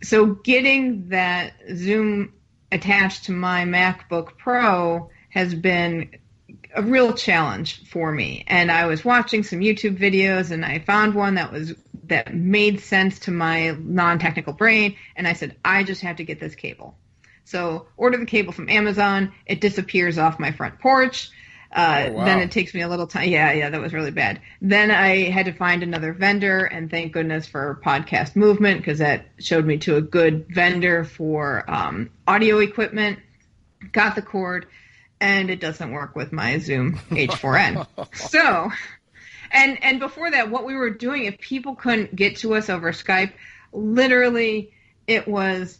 So 0.04 0.26
getting 0.26 1.10
that 1.10 1.54
Zoom 1.76 2.34
attached 2.72 3.26
to 3.26 3.32
my 3.32 3.66
MacBook 3.66 4.38
Pro 4.38 5.10
has 5.30 5.54
been 5.54 6.12
a 6.74 6.82
real 6.82 7.14
challenge 7.14 7.88
for 7.90 8.12
me. 8.12 8.44
And 8.48 8.72
I 8.72 8.88
was 8.88 9.04
watching 9.04 9.44
some 9.44 9.60
YouTube 9.60 9.98
videos 9.98 10.52
and 10.52 10.66
I 10.66 10.80
found 10.80 11.14
one 11.14 11.36
that 11.36 11.52
was 11.52 11.74
that 12.08 12.34
made 12.34 12.82
sense 12.82 13.20
to 13.20 13.32
my 13.32 13.72
non-technical 13.72 14.54
brain 14.54 14.96
and 15.16 15.28
I 15.28 15.34
said 15.34 15.56
I 15.64 15.84
just 15.84 16.02
have 16.02 16.18
to 16.18 16.24
get 16.24 16.40
this 16.40 16.56
cable. 16.56 16.96
So 17.46 17.88
order 17.96 18.18
the 18.18 18.26
cable 18.26 18.52
from 18.52 18.70
Amazon. 18.70 19.32
It 19.46 19.62
disappears 19.62 20.18
off 20.18 20.38
my 20.38 20.52
front 20.52 20.80
porch. 20.80 21.32
Uh, 21.72 22.08
oh, 22.08 22.12
wow. 22.14 22.26
Then 22.26 22.40
it 22.40 22.52
takes 22.52 22.74
me 22.74 22.82
a 22.82 22.88
little 22.88 23.08
time. 23.08 23.30
Yeah, 23.30 23.52
yeah, 23.52 23.70
that 23.70 23.82
was 23.82 23.94
really 23.94 24.12
bad. 24.12 24.42
Then 24.62 24.92
I 24.92 25.30
had 25.30 25.46
to 25.46 25.54
find 25.54 25.84
another 25.84 26.14
vendor, 26.14 26.66
and 26.66 26.90
thank 26.90 27.14
goodness 27.14 27.46
for 27.46 27.80
Podcast 27.86 28.36
Movement 28.36 28.80
because 28.80 29.00
that 29.00 29.28
showed 29.40 29.66
me 29.66 29.78
to 29.80 29.98
a 29.98 30.02
good 30.02 30.48
vendor 30.50 31.04
for 31.04 31.70
um, 31.70 32.10
audio 32.28 32.60
equipment. 32.60 33.20
Got 33.92 34.16
the 34.16 34.22
cord, 34.22 34.68
and 35.20 35.50
it 35.50 35.60
doesn't 35.60 35.92
work 35.92 36.16
with 36.16 36.32
my 36.32 36.58
Zoom 36.60 36.96
H4n. 37.12 37.86
so 38.16 38.72
and 39.52 39.84
and 39.84 40.00
before 40.00 40.32
that, 40.32 40.50
what 40.50 40.66
we 40.66 40.76
were 40.76 40.90
doing, 40.90 41.26
if 41.26 41.40
people 41.40 41.76
couldn't 41.76 42.16
get 42.16 42.38
to 42.38 42.56
us 42.56 42.70
over 42.70 42.92
Skype, 42.92 43.34
literally 43.72 44.72
it 45.06 45.28
was 45.28 45.80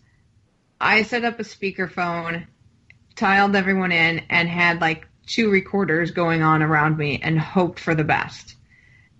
I 0.80 1.04
set 1.04 1.26
up 1.26 1.40
a 1.40 1.44
speakerphone 1.44 2.46
tiled 3.16 3.56
everyone 3.56 3.92
in 3.92 4.20
and 4.30 4.48
had 4.48 4.80
like 4.80 5.08
two 5.26 5.50
recorders 5.50 6.12
going 6.12 6.42
on 6.42 6.62
around 6.62 6.98
me 6.98 7.20
and 7.22 7.40
hoped 7.40 7.80
for 7.80 7.96
the 7.96 8.04
best. 8.04 8.56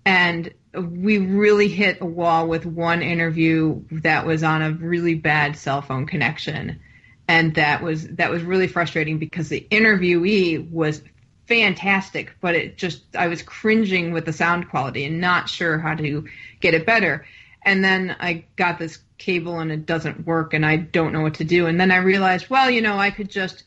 And 0.04 0.54
we 0.74 1.18
really 1.18 1.68
hit 1.68 1.98
a 2.00 2.06
wall 2.06 2.48
with 2.48 2.64
one 2.64 3.02
interview 3.02 3.82
that 3.90 4.24
was 4.24 4.42
on 4.42 4.62
a 4.62 4.72
really 4.72 5.14
bad 5.14 5.56
cell 5.56 5.82
phone 5.82 6.06
connection. 6.06 6.80
And 7.26 7.54
that 7.56 7.82
was 7.82 8.06
that 8.08 8.30
was 8.30 8.42
really 8.42 8.68
frustrating 8.68 9.18
because 9.18 9.48
the 9.48 9.66
interviewee 9.70 10.70
was 10.70 11.02
fantastic, 11.48 12.36
but 12.40 12.54
it 12.54 12.76
just 12.76 13.02
I 13.16 13.28
was 13.28 13.42
cringing 13.42 14.12
with 14.12 14.26
the 14.26 14.32
sound 14.32 14.68
quality 14.68 15.04
and 15.04 15.20
not 15.20 15.48
sure 15.48 15.78
how 15.78 15.94
to 15.94 16.28
get 16.60 16.74
it 16.74 16.86
better. 16.86 17.26
And 17.62 17.82
then 17.82 18.14
I 18.20 18.44
got 18.56 18.78
this 18.78 18.98
cable 19.16 19.58
and 19.58 19.72
it 19.72 19.86
doesn't 19.86 20.26
work 20.26 20.54
and 20.54 20.64
I 20.64 20.76
don't 20.76 21.12
know 21.12 21.22
what 21.22 21.34
to 21.34 21.44
do. 21.44 21.66
And 21.66 21.80
then 21.80 21.90
I 21.90 21.96
realized, 21.96 22.48
well, 22.48 22.70
you 22.70 22.82
know, 22.82 22.98
I 22.98 23.10
could 23.10 23.30
just 23.30 23.64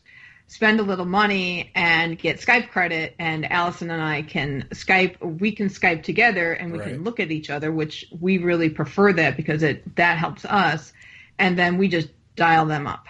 spend 0.48 0.80
a 0.80 0.84
little 0.84 1.06
money 1.06 1.72
and 1.76 2.17
get 2.17 2.39
Skype 2.39 2.70
credit 2.70 3.15
and 3.17 3.52
Allison 3.52 3.89
and 3.89 4.02
I 4.02 4.22
can 4.22 4.67
Skype 4.72 5.39
we 5.39 5.52
can 5.52 5.67
Skype 5.67 6.04
together 6.04 6.54
and 6.54 6.72
we 6.72 6.80
right. 6.80 6.89
can 6.89 7.04
look 7.04 7.20
at 7.20 7.32
each 7.32 7.50
other, 7.50 7.72
which 7.72 8.06
we 8.20 8.38
really 8.38 8.70
prefer 8.70 9.12
that 9.13 9.36
because 9.36 9.63
it 9.63 9.96
that 9.96 10.17
helps 10.17 10.46
us. 10.46 10.94
And 11.39 11.58
then 11.58 11.78
we 11.78 11.88
just 11.88 12.10
dial 12.36 12.67
them 12.67 12.86
up 12.86 13.08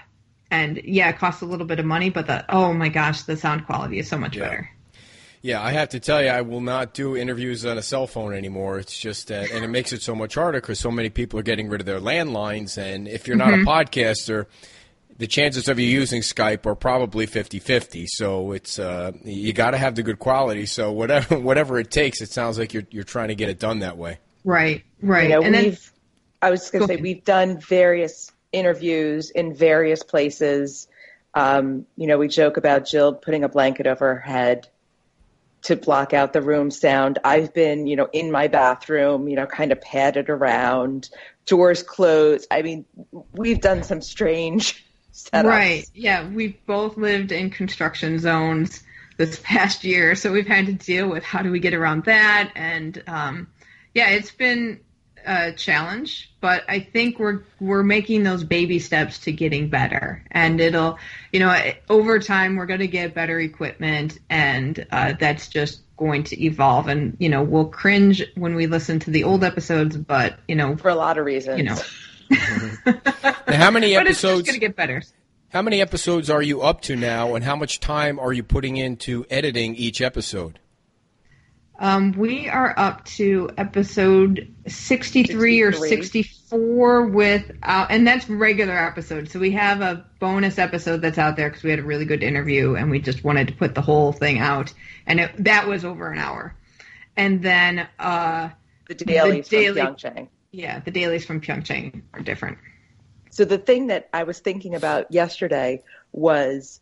and 0.52 0.82
yeah, 0.84 1.10
it 1.10 1.18
costs 1.18 1.42
a 1.42 1.46
little 1.46 1.66
bit 1.66 1.80
of 1.80 1.86
money, 1.86 2.10
but 2.10 2.28
the 2.28 2.46
oh 2.54 2.74
my 2.74 2.90
gosh, 2.90 3.24
the 3.24 3.38
sound 3.38 3.66
quality 3.66 3.98
is 3.98 4.08
so 4.08 4.18
much 4.18 4.36
yeah. 4.36 4.44
better. 4.44 4.70
Yeah, 5.44 5.64
I 5.64 5.72
have 5.72 5.90
to 5.90 6.00
tell 6.00 6.22
you, 6.22 6.30
I 6.30 6.42
will 6.42 6.62
not 6.62 6.94
do 6.94 7.18
interviews 7.18 7.66
on 7.66 7.76
a 7.76 7.82
cell 7.82 8.06
phone 8.06 8.34
anymore. 8.34 8.78
It's 8.78 8.96
just 8.96 9.30
that, 9.30 9.50
and 9.50 9.66
it 9.66 9.70
makes 9.70 9.92
it 9.92 10.04
so 10.04 10.14
much 10.14 10.36
harder 10.36 10.62
because 10.62 10.80
so 10.80 10.92
many 10.92 11.10
people 11.10 11.40
are 11.40 11.44
getting 11.44 11.68
rid 11.68 11.82
of 11.82 11.88
their 11.88 12.00
landlines. 12.00 12.78
And 12.78 13.08
if 13.08 13.28
you're 13.28 13.38
not 13.38 13.50
mm-hmm. 13.50 13.68
a 13.68 13.72
podcaster, 13.72 14.46
the 15.18 15.26
chances 15.26 15.68
of 15.68 15.80
you 15.80 15.88
using 15.88 16.22
Skype 16.22 16.68
are 16.68 16.76
probably 16.76 17.26
50-50. 17.26 18.06
So 18.08 18.52
it's 18.52 18.78
uh, 18.78 19.14
you 19.24 19.52
got 19.52 19.72
to 19.72 19.80
have 19.80 19.96
the 19.96 20.04
good 20.04 20.20
quality. 20.20 20.68
So 20.68 20.92
whatever 20.92 21.40
whatever 21.40 21.80
it 21.80 21.90
takes, 21.90 22.22
it 22.22 22.32
sounds 22.32 22.60
like 22.60 22.74
you're 22.76 22.86
you're 22.92 23.04
trying 23.04 23.30
to 23.30 23.36
get 23.36 23.50
it 23.50 23.58
done 23.58 23.80
that 23.80 23.98
way. 23.98 24.20
Right, 24.44 24.84
right. 25.02 25.24
You 25.24 25.30
know, 25.30 25.42
and 25.42 25.56
then 25.56 25.78
I 26.42 26.52
was 26.52 26.70
going 26.70 26.82
to 26.82 26.88
say 26.88 26.94
ahead. 26.96 27.04
we've 27.04 27.24
done 27.24 27.60
various 27.60 28.32
interviews 28.52 29.30
in 29.30 29.54
various 29.54 30.04
places. 30.04 30.88
Um, 31.34 31.86
you 31.96 32.08
know, 32.08 32.18
we 32.18 32.28
joke 32.28 32.58
about 32.58 32.86
Jill 32.86 33.14
putting 33.14 33.44
a 33.44 33.50
blanket 33.50 33.88
over 33.88 34.16
her 34.16 34.20
head 34.20 34.68
to 35.64 35.76
block 35.76 36.14
out 36.14 36.34
the 36.34 36.42
room 36.42 36.72
sound. 36.72 37.20
I've 37.24 37.54
been, 37.54 37.88
you 37.88 37.96
know, 37.96 38.10
in 38.12 38.32
my 38.32 38.48
bathroom, 38.48 39.28
you 39.28 39.36
know, 39.36 39.46
kind 39.46 39.72
of 39.72 39.80
padded 39.80 40.30
around, 40.30 41.10
doors 41.46 41.84
closed. 41.84 42.48
I 42.50 42.62
mean, 42.64 42.86
we've 43.34 43.62
done 43.62 43.84
some 43.84 44.02
strange 44.02 44.86
setups. 45.14 45.44
Right. 45.44 45.86
Yeah. 45.94 46.28
We've 46.28 46.66
both 46.66 46.98
lived 46.98 47.32
in 47.32 47.52
construction 47.52 48.18
zones 48.20 48.84
this 49.18 49.40
past 49.44 49.84
year, 49.84 50.16
so 50.16 50.32
we've 50.32 50.48
had 50.48 50.66
to 50.66 50.74
deal 50.74 51.08
with 51.08 51.24
how 51.24 51.44
do 51.44 51.52
we 51.52 51.60
get 51.60 51.76
around 51.76 52.06
that. 52.06 52.52
And 52.56 53.04
um, 53.06 53.48
yeah, 53.94 54.10
it's 54.10 54.32
been 54.32 54.80
a 55.26 55.52
challenge, 55.54 56.32
but 56.42 56.64
I 56.68 56.80
think 56.80 57.20
we're 57.20 57.44
we're 57.60 57.84
making 57.84 58.24
those 58.24 58.44
baby 58.44 58.80
steps 58.80 59.20
to 59.20 59.32
getting 59.32 59.70
better, 59.70 60.24
and 60.32 60.60
it'll, 60.60 60.98
you 61.32 61.40
know, 61.40 61.72
over 61.90 62.20
time 62.20 62.56
we're 62.56 62.66
going 62.66 62.80
to 62.80 62.88
get 62.88 63.14
better 63.14 63.40
equipment, 63.40 64.20
and 64.30 64.86
uh, 64.92 65.14
that's 65.20 65.48
just 65.48 65.82
going 65.98 66.24
to 66.26 66.44
evolve. 66.44 66.88
And 66.88 67.16
you 67.20 67.30
know, 67.30 67.44
we'll 67.44 67.66
cringe 67.66 68.24
when 68.36 68.56
we 68.56 68.68
listen 68.68 69.00
to 69.00 69.12
the 69.12 69.24
old 69.24 69.44
episodes, 69.44 69.98
but 69.98 70.40
you 70.48 70.56
know, 70.56 70.76
for 70.78 70.90
a 70.90 70.96
lot 70.96 71.18
of 71.18 71.26
reasons, 71.26 71.58
you 71.58 71.64
know. 71.64 71.78
now, 72.86 73.58
how 73.58 73.72
many 73.72 73.96
episodes? 73.98 74.42
It's 74.42 74.50
going 74.50 74.60
to 74.60 74.66
get 74.66 74.76
better. 74.76 75.04
How 75.50 75.62
many 75.62 75.82
episodes 75.82 76.30
are 76.30 76.42
you 76.42 76.62
up 76.62 76.80
to 76.84 76.96
now, 76.96 77.36
and 77.36 77.44
how 77.44 77.58
much 77.58 77.82
time 77.82 78.18
are 78.20 78.32
you 78.32 78.42
putting 78.42 78.78
into 78.78 79.26
editing 79.30 79.76
each 79.76 80.02
episode? 80.02 80.61
Um, 81.82 82.12
we 82.12 82.48
are 82.48 82.76
up 82.78 83.06
to 83.06 83.50
episode 83.58 84.54
63, 84.68 85.34
63. 85.34 85.62
or 85.64 85.72
64 85.72 87.08
with, 87.08 87.52
uh, 87.64 87.88
and 87.90 88.06
that's 88.06 88.30
regular 88.30 88.78
episodes. 88.78 89.32
So 89.32 89.40
we 89.40 89.54
have 89.54 89.82
a 89.82 90.06
bonus 90.20 90.60
episode 90.60 91.02
that's 91.02 91.18
out 91.18 91.38
there 91.38 91.50
because 91.50 91.64
we 91.64 91.72
had 91.72 91.80
a 91.80 91.84
really 91.84 92.06
good 92.06 92.22
interview 92.22 92.76
and 92.76 92.92
we 92.92 93.00
just 93.00 93.24
wanted 93.24 93.48
to 93.48 93.56
put 93.56 93.74
the 93.74 93.82
whole 93.82 94.12
thing 94.12 94.38
out. 94.38 94.72
And 95.08 95.22
it, 95.22 95.32
that 95.44 95.68
was 95.68 95.84
over 95.84 96.12
an 96.12 96.20
hour. 96.20 96.56
And 97.18 97.42
then 97.42 97.88
uh, 97.98 98.50
the 98.88 98.94
dailies 98.94 99.50
the 99.50 99.58
daily, 99.58 99.82
from 99.82 99.96
Pyeongchang. 99.96 100.28
Yeah, 100.52 100.82
the 100.82 100.92
dailies 100.92 101.26
from 101.26 101.42
Pyeongchang 101.42 102.04
are 102.14 102.22
different. 102.22 102.60
So 103.32 103.44
the 103.44 103.58
thing 103.58 103.88
that 103.88 104.08
I 104.14 104.22
was 104.22 104.38
thinking 104.38 104.76
about 104.76 105.12
yesterday 105.12 105.82
was 106.12 106.80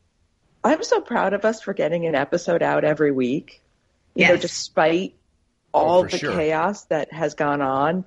I'm 0.62 0.84
so 0.84 1.00
proud 1.00 1.32
of 1.32 1.46
us 1.46 1.62
for 1.62 1.74
getting 1.74 2.06
an 2.06 2.16
episode 2.16 2.62
out 2.62 2.84
every 2.84 3.14
week 3.14 3.62
you 4.16 4.22
yes. 4.22 4.30
know, 4.30 4.38
despite 4.38 5.16
oh, 5.74 5.80
all 5.80 6.00
oh, 6.00 6.08
the 6.08 6.18
sure. 6.18 6.34
chaos 6.34 6.84
that 6.86 7.12
has 7.14 7.34
gone 7.34 7.62
on, 7.62 8.06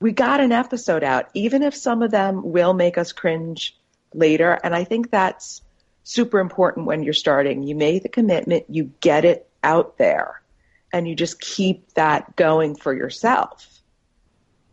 we 0.00 0.12
got 0.12 0.40
an 0.40 0.52
episode 0.52 1.04
out, 1.04 1.28
even 1.34 1.62
if 1.62 1.74
some 1.74 2.02
of 2.02 2.10
them 2.10 2.52
will 2.52 2.74
make 2.74 2.98
us 2.98 3.12
cringe 3.12 3.76
later. 4.12 4.58
And 4.62 4.74
I 4.74 4.84
think 4.84 5.10
that's 5.10 5.62
super 6.04 6.40
important 6.40 6.86
when 6.86 7.02
you're 7.02 7.12
starting. 7.12 7.62
You 7.62 7.74
made 7.74 8.02
the 8.02 8.08
commitment, 8.08 8.64
you 8.68 8.92
get 9.00 9.24
it 9.24 9.48
out 9.62 9.98
there, 9.98 10.42
and 10.92 11.06
you 11.08 11.14
just 11.14 11.40
keep 11.40 11.94
that 11.94 12.36
going 12.36 12.74
for 12.74 12.92
yourself. 12.92 13.68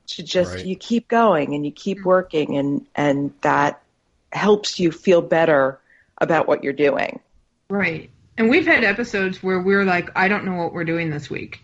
To 0.07 0.23
just 0.23 0.55
right. 0.55 0.65
you 0.65 0.75
keep 0.75 1.07
going 1.07 1.53
and 1.53 1.63
you 1.63 1.71
keep 1.71 1.99
mm-hmm. 1.99 2.09
working 2.09 2.57
and 2.57 2.87
and 2.95 3.31
that 3.41 3.83
helps 4.31 4.79
you 4.79 4.91
feel 4.91 5.21
better 5.21 5.79
about 6.17 6.47
what 6.47 6.63
you're 6.63 6.73
doing. 6.73 7.19
Right. 7.69 8.09
And 8.39 8.49
we've 8.49 8.65
had 8.65 8.85
episodes 8.85 9.43
where 9.43 9.59
we're 9.59 9.83
like, 9.83 10.09
I 10.15 10.29
don't 10.29 10.45
know 10.45 10.55
what 10.55 10.71
we're 10.71 10.85
doing 10.85 11.09
this 11.09 11.29
week. 11.29 11.61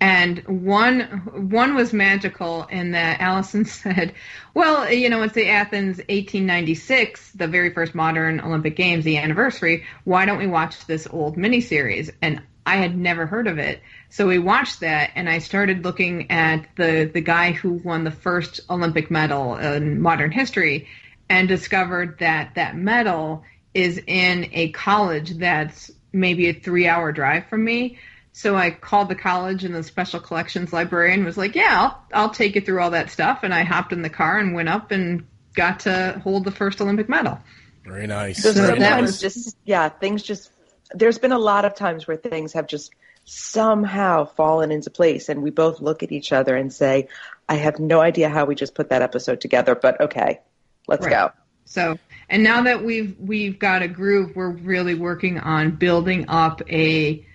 And 0.00 0.40
one 0.48 1.02
one 1.50 1.76
was 1.76 1.92
magical 1.92 2.64
in 2.64 2.90
that 2.90 3.20
Allison 3.20 3.64
said, 3.64 4.14
"Well, 4.52 4.92
you 4.92 5.10
know, 5.10 5.22
it's 5.22 5.34
the 5.34 5.48
Athens 5.48 5.98
1896, 5.98 7.32
the 7.32 7.46
very 7.46 7.72
first 7.72 7.94
modern 7.94 8.40
Olympic 8.40 8.74
Games, 8.74 9.04
the 9.04 9.16
anniversary. 9.16 9.84
Why 10.04 10.24
don't 10.24 10.38
we 10.38 10.48
watch 10.48 10.86
this 10.86 11.06
old 11.08 11.36
miniseries?" 11.36 12.10
And 12.20 12.42
I 12.66 12.76
had 12.76 12.98
never 12.98 13.26
heard 13.26 13.46
of 13.46 13.58
it, 13.58 13.80
so 14.08 14.26
we 14.26 14.38
watched 14.38 14.80
that, 14.80 15.10
and 15.14 15.28
I 15.28 15.38
started 15.38 15.84
looking 15.84 16.30
at 16.30 16.66
the 16.76 17.10
the 17.12 17.20
guy 17.20 17.52
who 17.52 17.74
won 17.74 18.02
the 18.02 18.10
first 18.10 18.60
Olympic 18.70 19.08
medal 19.10 19.56
in 19.56 20.00
modern 20.00 20.32
history, 20.32 20.88
and 21.28 21.48
discovered 21.48 22.18
that 22.18 22.56
that 22.56 22.76
medal 22.76 23.44
is 23.74 24.00
in 24.06 24.48
a 24.52 24.70
college 24.70 25.38
that's 25.38 25.90
maybe 26.12 26.48
a 26.48 26.54
three 26.54 26.86
hour 26.86 27.12
drive 27.12 27.48
from 27.48 27.64
me. 27.64 27.98
So 28.32 28.54
I 28.54 28.70
called 28.70 29.08
the 29.08 29.16
college 29.16 29.64
and 29.64 29.74
the 29.74 29.82
special 29.82 30.20
collections 30.20 30.72
librarian 30.72 31.24
was 31.24 31.36
like, 31.36 31.54
"Yeah, 31.54 31.76
I'll 31.76 32.04
I'll 32.12 32.30
take 32.30 32.54
you 32.54 32.60
through 32.60 32.80
all 32.80 32.90
that 32.90 33.10
stuff." 33.10 33.40
And 33.42 33.52
I 33.52 33.64
hopped 33.64 33.92
in 33.92 34.02
the 34.02 34.10
car 34.10 34.38
and 34.38 34.54
went 34.54 34.68
up 34.68 34.90
and 34.90 35.26
got 35.54 35.80
to 35.80 36.20
hold 36.22 36.44
the 36.44 36.52
first 36.52 36.80
Olympic 36.80 37.08
medal. 37.08 37.38
Very 37.84 38.06
nice. 38.06 38.42
So 38.42 38.52
Very 38.52 38.68
sometimes 38.68 39.10
nice. 39.10 39.20
just 39.20 39.56
yeah, 39.64 39.88
things 39.88 40.22
just 40.22 40.50
there's 40.94 41.18
been 41.18 41.32
a 41.32 41.38
lot 41.38 41.64
of 41.64 41.74
times 41.74 42.06
where 42.06 42.16
things 42.16 42.52
have 42.52 42.66
just 42.66 42.92
somehow 43.24 44.24
fallen 44.24 44.72
into 44.72 44.90
place 44.90 45.28
and 45.28 45.42
we 45.42 45.50
both 45.50 45.80
look 45.80 46.02
at 46.02 46.12
each 46.12 46.32
other 46.32 46.56
and 46.56 46.72
say, 46.72 47.08
I 47.48 47.56
have 47.56 47.78
no 47.78 48.00
idea 48.00 48.28
how 48.28 48.46
we 48.46 48.54
just 48.54 48.74
put 48.74 48.88
that 48.90 49.02
episode 49.02 49.40
together, 49.40 49.74
but 49.74 50.00
okay, 50.00 50.40
let's 50.86 51.04
right. 51.04 51.10
go. 51.10 51.32
So 51.66 51.98
and 52.28 52.42
now 52.42 52.62
that 52.62 52.84
we've 52.84 53.16
we've 53.18 53.58
got 53.58 53.82
a 53.82 53.88
groove, 53.88 54.36
we're 54.36 54.50
really 54.50 54.94
working 54.94 55.38
on 55.38 55.76
building 55.76 56.26
up 56.28 56.62
a 56.70 57.26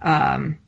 um, 0.00 0.58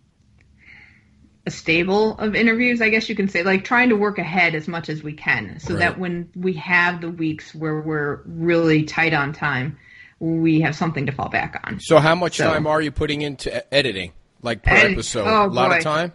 a 1.47 1.51
stable 1.51 2.19
of 2.19 2.35
interviews, 2.35 2.83
I 2.83 2.91
guess 2.91 3.09
you 3.09 3.15
can 3.15 3.29
say, 3.29 3.43
like 3.43 3.65
trying 3.65 3.89
to 3.89 3.97
work 3.97 4.19
ahead 4.19 4.55
as 4.55 4.69
much 4.69 4.89
as 4.89 5.03
we 5.03 5.15
can, 5.15 5.59
so 5.61 5.75
right. 5.75 5.81
that 5.81 5.99
when 5.99 6.31
we 6.35 6.55
have 6.55 7.01
the 7.01 7.11
weeks 7.11 7.55
where 7.55 7.81
we're 7.81 8.21
really 8.27 8.85
tight 8.85 9.15
on 9.15 9.33
time, 9.33 9.79
we 10.19 10.61
have 10.61 10.77
something 10.77 11.07
to 11.07 11.13
fall 11.13 11.31
back 11.31 11.63
on. 11.65 11.81
So, 11.81 11.99
how 11.99 12.15
much 12.15 12.37
so, 12.37 12.45
time 12.45 12.67
are 12.67 12.83
you 12.83 12.91
putting 12.91 13.23
into 13.23 13.75
editing, 13.75 14.13
like 14.43 14.63
per 14.63 14.75
episode? 14.75 15.27
Oh, 15.27 15.47
a 15.47 15.49
lot 15.49 15.71
boy. 15.71 15.77
of 15.79 15.83
time. 15.83 16.13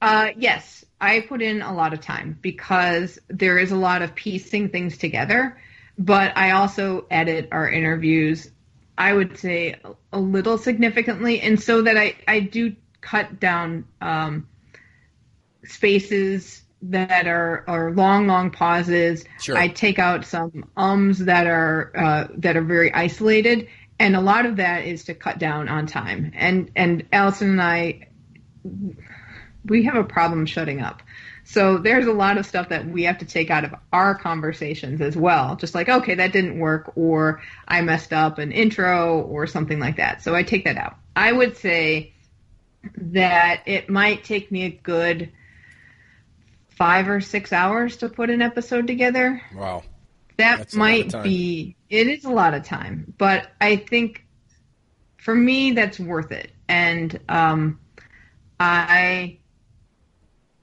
Uh, 0.00 0.28
yes, 0.36 0.84
I 1.00 1.20
put 1.20 1.42
in 1.42 1.62
a 1.62 1.74
lot 1.74 1.92
of 1.92 2.00
time 2.00 2.38
because 2.40 3.18
there 3.26 3.58
is 3.58 3.72
a 3.72 3.76
lot 3.76 4.02
of 4.02 4.14
piecing 4.14 4.68
things 4.68 4.96
together 4.96 5.60
but 5.98 6.36
I 6.36 6.52
also 6.52 7.06
edit 7.10 7.48
our 7.50 7.68
interviews, 7.68 8.50
I 8.96 9.12
would 9.12 9.38
say 9.38 9.76
a 10.12 10.18
little 10.18 10.56
significantly, 10.56 11.40
and 11.40 11.60
so 11.60 11.82
that 11.82 11.96
I, 11.96 12.14
I 12.26 12.40
do 12.40 12.76
cut 13.00 13.40
down 13.40 13.84
um, 14.00 14.48
spaces 15.64 16.62
that 16.82 17.26
are, 17.26 17.64
are 17.66 17.90
long, 17.92 18.28
long 18.28 18.52
pauses. 18.52 19.24
Sure. 19.40 19.56
I 19.56 19.68
take 19.68 19.98
out 19.98 20.24
some 20.24 20.70
ums 20.76 21.18
that 21.18 21.48
are 21.48 21.92
uh, 21.96 22.28
that 22.38 22.56
are 22.56 22.62
very 22.62 22.94
isolated, 22.94 23.68
and 23.98 24.14
a 24.14 24.20
lot 24.20 24.46
of 24.46 24.56
that 24.56 24.86
is 24.86 25.04
to 25.04 25.14
cut 25.14 25.38
down 25.38 25.68
on 25.68 25.86
time. 25.86 26.32
And 26.34 26.70
and 26.76 27.06
Allison 27.12 27.50
and 27.50 27.62
I, 27.62 28.08
we 29.64 29.84
have 29.84 29.96
a 29.96 30.04
problem 30.04 30.46
shutting 30.46 30.80
up. 30.80 31.02
So 31.50 31.78
there's 31.78 32.06
a 32.06 32.12
lot 32.12 32.36
of 32.36 32.44
stuff 32.44 32.68
that 32.68 32.86
we 32.86 33.04
have 33.04 33.18
to 33.18 33.24
take 33.24 33.50
out 33.50 33.64
of 33.64 33.74
our 33.90 34.14
conversations 34.14 35.00
as 35.00 35.16
well. 35.16 35.56
Just 35.56 35.74
like, 35.74 35.88
okay, 35.88 36.16
that 36.16 36.30
didn't 36.30 36.58
work, 36.58 36.92
or 36.94 37.40
I 37.66 37.80
messed 37.80 38.12
up 38.12 38.36
an 38.36 38.52
intro, 38.52 39.22
or 39.22 39.46
something 39.46 39.80
like 39.80 39.96
that. 39.96 40.22
So 40.22 40.34
I 40.34 40.42
take 40.42 40.66
that 40.66 40.76
out. 40.76 40.96
I 41.16 41.32
would 41.32 41.56
say 41.56 42.12
that 42.96 43.62
it 43.64 43.88
might 43.88 44.24
take 44.24 44.52
me 44.52 44.64
a 44.64 44.70
good 44.70 45.32
five 46.68 47.08
or 47.08 47.22
six 47.22 47.50
hours 47.50 47.96
to 47.98 48.10
put 48.10 48.28
an 48.28 48.42
episode 48.42 48.86
together. 48.86 49.40
Wow. 49.54 49.84
That 50.36 50.58
That's 50.58 50.74
a 50.74 50.78
lot 50.78 51.00
of 51.00 51.14
might 51.14 51.22
be, 51.22 51.76
it 51.88 52.08
is 52.08 52.26
a 52.26 52.30
lot 52.30 52.52
of 52.52 52.62
time, 52.64 53.14
but 53.16 53.50
I 53.58 53.76
think 53.76 54.26
for 55.16 55.34
me, 55.34 55.72
that's 55.72 55.98
worth 55.98 56.30
it. 56.30 56.52
And 56.68 57.18
um, 57.26 57.80
I 58.60 59.38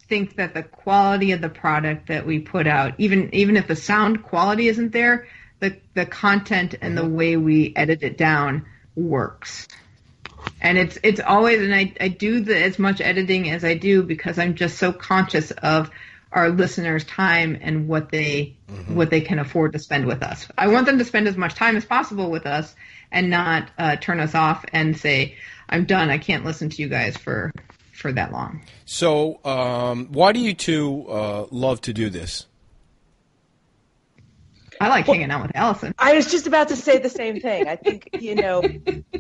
think 0.08 0.36
that 0.36 0.54
the 0.54 0.64
quality 0.64 1.32
of 1.32 1.42
the 1.42 1.50
product 1.50 2.08
that 2.08 2.26
we 2.26 2.40
put 2.40 2.68
out, 2.68 2.94
even 2.98 3.34
even 3.34 3.58
if 3.58 3.68
the 3.68 3.76
sound 3.76 4.24
quality 4.24 4.68
isn't 4.68 4.92
there, 4.92 5.28
the 5.60 5.78
the 5.94 6.06
content 6.06 6.76
and 6.82 6.98
the 6.98 7.06
way 7.06 7.38
we 7.38 7.74
edit 7.76 8.04
it 8.04 8.18
down 8.18 8.66
works. 8.96 9.68
And 10.62 10.78
it's 10.78 10.98
it's 11.04 11.20
always 11.20 11.62
and 11.62 11.74
I, 11.74 11.94
I 12.00 12.08
do 12.10 12.42
the, 12.42 12.62
as 12.62 12.78
much 12.78 13.02
editing 13.02 13.50
as 13.50 13.64
I 13.64 13.76
do 13.76 14.04
because 14.04 14.38
I'm 14.38 14.56
just 14.56 14.78
so 14.78 14.94
conscious 14.94 15.52
of 15.52 15.90
our 16.32 16.50
listeners' 16.50 17.06
time 17.06 17.58
and 17.62 17.88
what 17.88 18.10
they 18.10 18.58
what 18.88 19.10
they 19.10 19.22
can 19.22 19.40
afford 19.40 19.74
to 19.74 19.80
spend 19.80 20.06
with 20.06 20.22
us. 20.22 20.48
I 20.58 20.68
want 20.68 20.86
them 20.86 21.00
to 21.00 21.06
spend 21.06 21.28
as 21.28 21.38
much 21.38 21.56
time 21.56 21.78
as 21.78 21.86
possible 21.86 22.30
with 22.30 22.46
us 22.46 22.76
and 23.12 23.30
not 23.30 23.70
uh, 23.78 23.96
turn 23.96 24.20
us 24.20 24.36
off 24.36 24.66
and 24.72 24.98
say, 24.98 25.36
"I'm 25.70 25.86
done. 25.86 26.10
I 26.10 26.18
can't 26.18 26.46
listen 26.46 26.70
to 26.70 26.82
you 26.82 26.90
guys 26.90 27.18
for 27.18 27.52
for 27.96 28.12
that 28.12 28.32
long." 28.32 28.62
So, 28.86 29.40
um, 29.46 30.08
why 30.12 30.32
do 30.32 30.40
you 30.40 30.54
two 30.54 31.06
uh, 31.10 31.48
love 31.52 31.82
to 31.82 31.94
do 31.94 32.10
this? 32.10 32.46
I 34.80 34.90
like 34.90 35.06
hanging 35.06 35.32
out 35.32 35.42
with 35.42 35.56
Allison. 35.56 35.96
I 35.98 36.16
was 36.16 36.30
just 36.30 36.48
about 36.48 36.68
to 36.70 36.76
say 36.76 36.98
the 36.98 37.10
same 37.10 37.40
thing. 37.40 37.68
I 37.68 37.76
think, 37.76 38.10
you 38.20 38.36
know, 38.36 38.62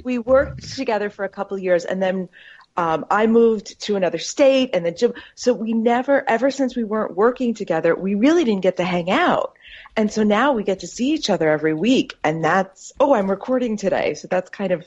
we 0.03 0.17
worked 0.17 0.75
together 0.75 1.09
for 1.09 1.23
a 1.23 1.29
couple 1.29 1.55
of 1.55 1.63
years 1.63 1.85
and 1.85 2.01
then 2.01 2.29
um, 2.77 3.05
I 3.09 3.27
moved 3.27 3.79
to 3.81 3.95
another 3.95 4.17
state 4.17 4.71
and 4.73 4.85
then 4.85 4.95
Jim. 4.97 5.13
So 5.35 5.53
we 5.53 5.73
never, 5.73 6.27
ever 6.29 6.51
since 6.51 6.75
we 6.75 6.83
weren't 6.83 7.15
working 7.15 7.53
together, 7.53 7.95
we 7.95 8.15
really 8.15 8.43
didn't 8.43 8.63
get 8.63 8.77
to 8.77 8.83
hang 8.83 9.09
out. 9.09 9.55
And 9.95 10.11
so 10.11 10.23
now 10.23 10.51
we 10.51 10.63
get 10.63 10.81
to 10.81 10.87
see 10.87 11.13
each 11.13 11.29
other 11.29 11.49
every 11.49 11.73
week. 11.73 12.15
And 12.23 12.43
that's, 12.43 12.91
oh, 12.99 13.13
I'm 13.13 13.29
recording 13.29 13.77
today. 13.77 14.13
So 14.15 14.27
that's 14.27 14.49
kind 14.49 14.73
of 14.73 14.85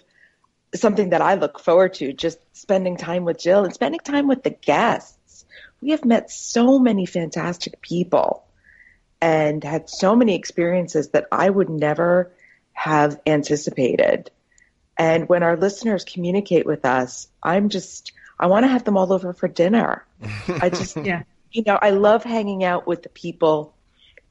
something 0.75 1.11
that 1.11 1.23
I 1.23 1.35
look 1.35 1.59
forward 1.59 1.95
to, 1.95 2.13
just 2.13 2.39
spending 2.57 2.97
time 2.97 3.25
with 3.25 3.39
Jill 3.39 3.65
and 3.65 3.73
spending 3.75 4.01
time 4.01 4.29
with 4.29 4.43
the 4.43 4.51
guests. 4.51 5.45
We 5.81 5.91
have 5.91 6.05
met 6.05 6.31
so 6.31 6.79
many 6.79 7.07
fantastic 7.07 7.81
people 7.81 8.45
and 9.21 9.63
had 9.63 9.89
so 9.89 10.15
many 10.15 10.35
experiences 10.35 11.11
that 11.11 11.27
I 11.33 11.49
would 11.49 11.69
never 11.71 12.33
have 12.73 13.21
anticipated. 13.27 14.31
And 14.97 15.29
when 15.29 15.43
our 15.43 15.57
listeners 15.57 16.05
communicate 16.05 16.67
with 16.67 16.85
us, 16.85 17.29
I'm 17.43 17.69
just, 17.69 18.13
I 18.39 18.47
want 18.47 18.65
to 18.65 18.69
have 18.69 18.85
them 18.85 18.97
all 18.97 19.13
over 19.13 19.33
for 19.33 19.49
dinner. 19.49 20.05
I 20.49 20.69
just, 20.71 20.97
Yeah. 20.97 21.23
you 21.51 21.63
know, 21.67 21.79
I 21.81 21.91
love 21.91 22.25
hanging 22.25 22.65
out 22.65 22.87
with 22.87 23.03
the 23.03 23.09
people 23.09 23.75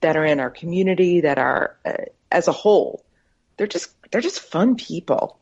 that 0.01 0.15
are 0.15 0.25
in 0.25 0.39
our 0.39 0.49
community 0.51 1.21
that 1.21 1.37
are, 1.37 1.75
uh, 1.85 1.93
as 2.31 2.47
a 2.47 2.51
whole, 2.51 3.03
they're 3.57 3.67
just, 3.67 3.89
they're 4.11 4.21
just 4.21 4.39
fun 4.41 4.75
people. 4.75 5.39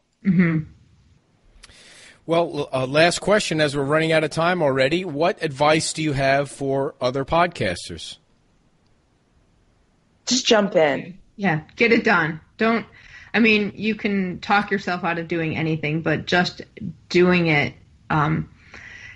Well, 2.27 2.69
uh, 2.73 2.87
last 2.87 3.19
question 3.19 3.61
as 3.61 3.75
we're 3.75 3.83
running 3.83 4.11
out 4.11 4.23
of 4.23 4.31
time 4.31 4.63
already. 4.63 5.05
What 5.05 5.43
advice 5.43 5.93
do 5.93 6.01
you 6.01 6.13
have 6.13 6.49
for 6.49 6.95
other 6.99 7.23
podcasters? 7.23 8.17
Just 10.25 10.45
jump 10.47 10.75
in. 10.75 11.19
Yeah, 11.35 11.61
get 11.75 11.91
it 11.91 12.03
done. 12.03 12.41
Don't. 12.57 12.87
I 13.33 13.39
mean, 13.39 13.73
you 13.75 13.93
can 13.93 14.39
talk 14.39 14.71
yourself 14.71 15.03
out 15.03 15.19
of 15.19 15.27
doing 15.27 15.55
anything, 15.55 16.01
but 16.01 16.25
just 16.25 16.61
doing 17.09 17.47
it. 17.47 17.75
Um, 18.09 18.49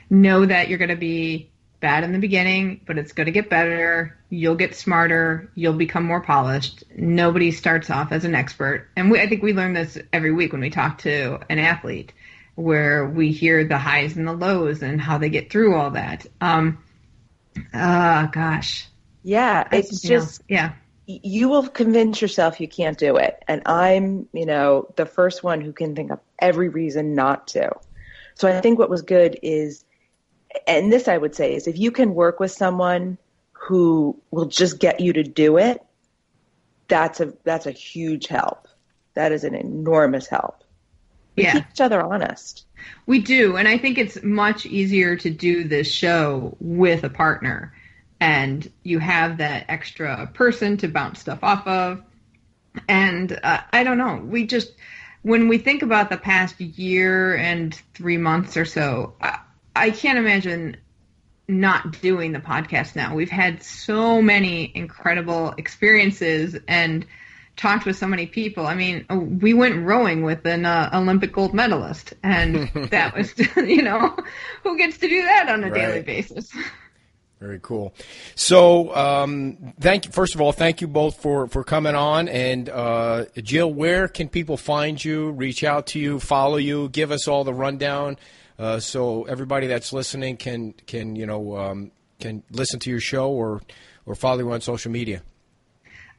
know 0.10 0.46
that 0.46 0.70
you're 0.70 0.78
going 0.78 0.90
to 0.90 0.96
be 0.96 1.50
bad 1.80 2.04
in 2.04 2.12
the 2.12 2.20
beginning, 2.20 2.82
but 2.86 2.98
it's 2.98 3.14
going 3.14 3.26
to 3.26 3.32
get 3.32 3.50
better. 3.50 4.18
You'll 4.30 4.56
get 4.56 4.76
smarter. 4.76 5.50
You'll 5.56 5.74
become 5.74 6.04
more 6.04 6.22
polished. 6.22 6.84
Nobody 6.96 7.52
starts 7.52 7.90
off 7.90 8.12
as 8.12 8.26
an 8.26 8.36
expert, 8.36 8.88
and 8.96 9.10
we, 9.10 9.20
I 9.20 9.28
think 9.28 9.42
we 9.42 9.54
learn 9.54 9.74
this 9.74 9.98
every 10.14 10.32
week 10.32 10.52
when 10.52 10.62
we 10.62 10.70
talk 10.70 11.00
to 11.00 11.40
an 11.50 11.58
athlete, 11.58 12.14
where 12.60 13.06
we 13.06 13.32
hear 13.32 13.64
the 13.64 13.78
highs 13.78 14.18
and 14.18 14.28
the 14.28 14.34
lows 14.34 14.84
and 14.84 15.00
how 15.00 15.18
they 15.18 15.30
get 15.30 15.50
through 15.50 15.76
all 15.76 15.92
that. 15.92 16.26
Um, 16.42 16.84
uh, 17.74 18.26
gosh, 18.28 18.86
Yeah, 19.24 19.66
it's 19.72 20.02
just, 20.02 20.42
yeah. 20.50 20.74
you 21.06 21.48
will 21.48 21.68
convince 21.68 22.22
yourself 22.22 22.60
you 22.60 22.68
can't 22.68 22.98
do 22.98 23.16
it. 23.16 23.42
And 23.48 23.62
I'm, 23.66 24.28
you 24.34 24.46
know, 24.46 24.92
the 24.98 25.06
first 25.06 25.42
one 25.42 25.62
who 25.62 25.72
can 25.72 25.96
think 25.96 26.12
of 26.12 26.20
every 26.38 26.68
reason 26.68 27.16
not 27.16 27.48
to. 27.50 27.72
So 28.36 28.48
I 28.50 28.60
think 28.60 28.78
what 28.78 28.90
was 28.90 29.04
good 29.04 29.40
is, 29.42 29.86
and 30.68 30.92
this 30.92 31.08
I 31.08 31.18
would 31.18 31.36
say 31.36 31.56
is 31.56 31.66
if 31.68 31.78
you 31.78 31.92
can 31.92 32.14
work 32.14 32.42
with 32.42 32.52
someone 32.52 33.18
who 33.54 34.20
will 34.32 34.46
just 34.48 34.80
get 34.80 35.00
you 35.00 35.14
to 35.14 35.24
do 35.24 35.58
it, 35.58 35.82
that's 36.90 37.22
a, 37.22 37.34
that's 37.46 37.68
a 37.68 37.72
huge 37.72 38.28
help. 38.28 38.68
That 39.14 39.32
is 39.32 39.46
an 39.46 39.56
enormous 39.56 40.28
help. 40.28 40.64
We 41.40 41.46
Yeah. 41.46 41.54
keep 41.54 41.66
each 41.72 41.82
other 41.82 42.02
honest. 42.02 42.66
We 43.06 43.20
do, 43.20 43.58
and 43.58 43.68
I 43.68 43.78
think 43.78 43.98
it's 43.98 44.22
much 44.24 44.66
easier 44.66 45.16
to 45.18 45.30
do 45.30 45.64
this 45.64 45.92
show 45.92 46.56
with 46.60 47.04
a 47.04 47.10
partner, 47.10 47.74
and 48.20 48.70
you 48.84 49.00
have 49.00 49.38
that 49.38 49.66
extra 49.70 50.30
person 50.34 50.78
to 50.78 50.88
bounce 50.88 51.20
stuff 51.20 51.40
off 51.44 51.66
of. 51.68 52.02
And 52.88 53.38
uh, 53.44 53.62
I 53.74 53.84
don't 53.84 53.98
know, 53.98 54.22
we 54.24 54.46
just 54.48 54.72
when 55.22 55.48
we 55.48 55.58
think 55.58 55.82
about 55.82 56.10
the 56.10 56.18
past 56.18 56.60
year 56.62 57.36
and 57.36 57.74
three 57.94 58.18
months 58.18 58.56
or 58.56 58.66
so, 58.66 59.16
I, 59.22 59.40
I 59.76 59.90
can't 59.92 60.18
imagine 60.18 60.78
not 61.48 62.02
doing 62.02 62.32
the 62.32 62.40
podcast 62.40 62.96
now. 62.96 63.16
We've 63.16 63.30
had 63.30 63.64
so 63.64 64.22
many 64.22 64.72
incredible 64.76 65.54
experiences 65.58 66.56
and 66.68 67.06
talked 67.60 67.86
with 67.86 67.98
so 67.98 68.08
many 68.08 68.26
people. 68.26 68.66
I 68.66 68.74
mean, 68.74 69.06
uh, 69.10 69.18
we 69.18 69.54
went 69.54 69.86
rowing 69.86 70.24
with 70.24 70.46
an 70.46 70.66
uh, 70.66 70.90
Olympic 70.94 71.34
gold 71.34 71.54
medalist, 71.54 72.14
and 72.24 72.70
that 72.92 73.16
was, 73.16 73.34
you 73.58 73.82
know, 73.82 74.16
who 74.64 74.78
gets 74.78 74.98
to 75.00 75.10
do 75.10 75.22
that 75.24 75.50
on 75.50 75.64
a 75.64 75.72
daily 75.72 76.02
basis? 76.02 76.52
Very 77.40 77.60
cool. 77.62 77.94
So, 78.36 78.94
um, 78.96 79.74
thank 79.80 80.06
you. 80.06 80.12
First 80.12 80.36
of 80.36 80.42
all, 80.42 80.52
thank 80.52 80.82
you 80.82 80.88
both 80.88 81.22
for, 81.22 81.48
for 81.48 81.64
coming 81.64 81.96
on. 81.96 82.28
And 82.28 82.68
uh, 82.70 83.26
Jill, 83.38 83.72
where 83.72 84.08
can 84.08 84.28
people 84.28 84.58
find 84.58 85.04
you, 85.04 85.32
reach 85.32 85.64
out 85.64 85.88
to 85.88 86.00
you, 86.00 86.20
follow 86.20 86.58
you, 86.58 86.90
give 86.90 87.12
us 87.12 87.28
all 87.28 87.44
the 87.44 87.54
rundown, 87.54 88.18
uh, 88.58 88.80
so 88.80 89.24
everybody 89.24 89.68
that's 89.68 89.94
listening 89.94 90.36
can 90.36 90.74
can 90.86 91.16
you 91.16 91.26
know 91.26 91.58
um, 91.58 91.92
can 92.20 92.44
listen 92.52 92.78
to 92.82 92.90
your 92.90 93.00
show 93.00 93.30
or 93.30 93.62
or 94.06 94.16
follow 94.16 94.40
you 94.40 94.52
on 94.52 94.60
social 94.60 94.92
media. 94.92 95.22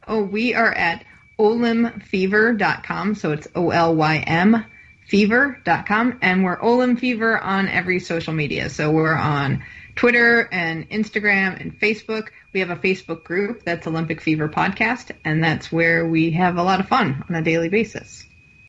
Oh, 0.08 0.22
we 0.22 0.54
are 0.54 0.72
at 0.72 1.04
olymfever.com, 1.40 3.14
so 3.14 3.32
it's 3.32 3.48
O 3.54 3.70
L 3.70 3.94
Y 3.94 4.18
M 4.18 4.64
fever.com, 5.08 6.18
and 6.22 6.44
we're 6.44 6.60
Olym 6.60 6.98
Fever 6.98 7.38
on 7.38 7.66
every 7.66 7.98
social 7.98 8.32
media. 8.32 8.68
So 8.68 8.92
we're 8.92 9.16
on 9.16 9.64
Twitter 9.96 10.48
and 10.52 10.88
Instagram 10.90 11.60
and 11.60 11.78
Facebook. 11.80 12.28
We 12.52 12.60
have 12.60 12.70
a 12.70 12.76
Facebook 12.76 13.24
group 13.24 13.64
that's 13.64 13.86
Olympic 13.86 14.20
Fever 14.20 14.48
Podcast, 14.48 15.12
and 15.24 15.42
that's 15.42 15.72
where 15.72 16.06
we 16.06 16.30
have 16.32 16.58
a 16.58 16.62
lot 16.62 16.78
of 16.78 16.88
fun 16.88 17.24
on 17.28 17.34
a 17.34 17.42
daily 17.42 17.70
basis. 17.70 18.24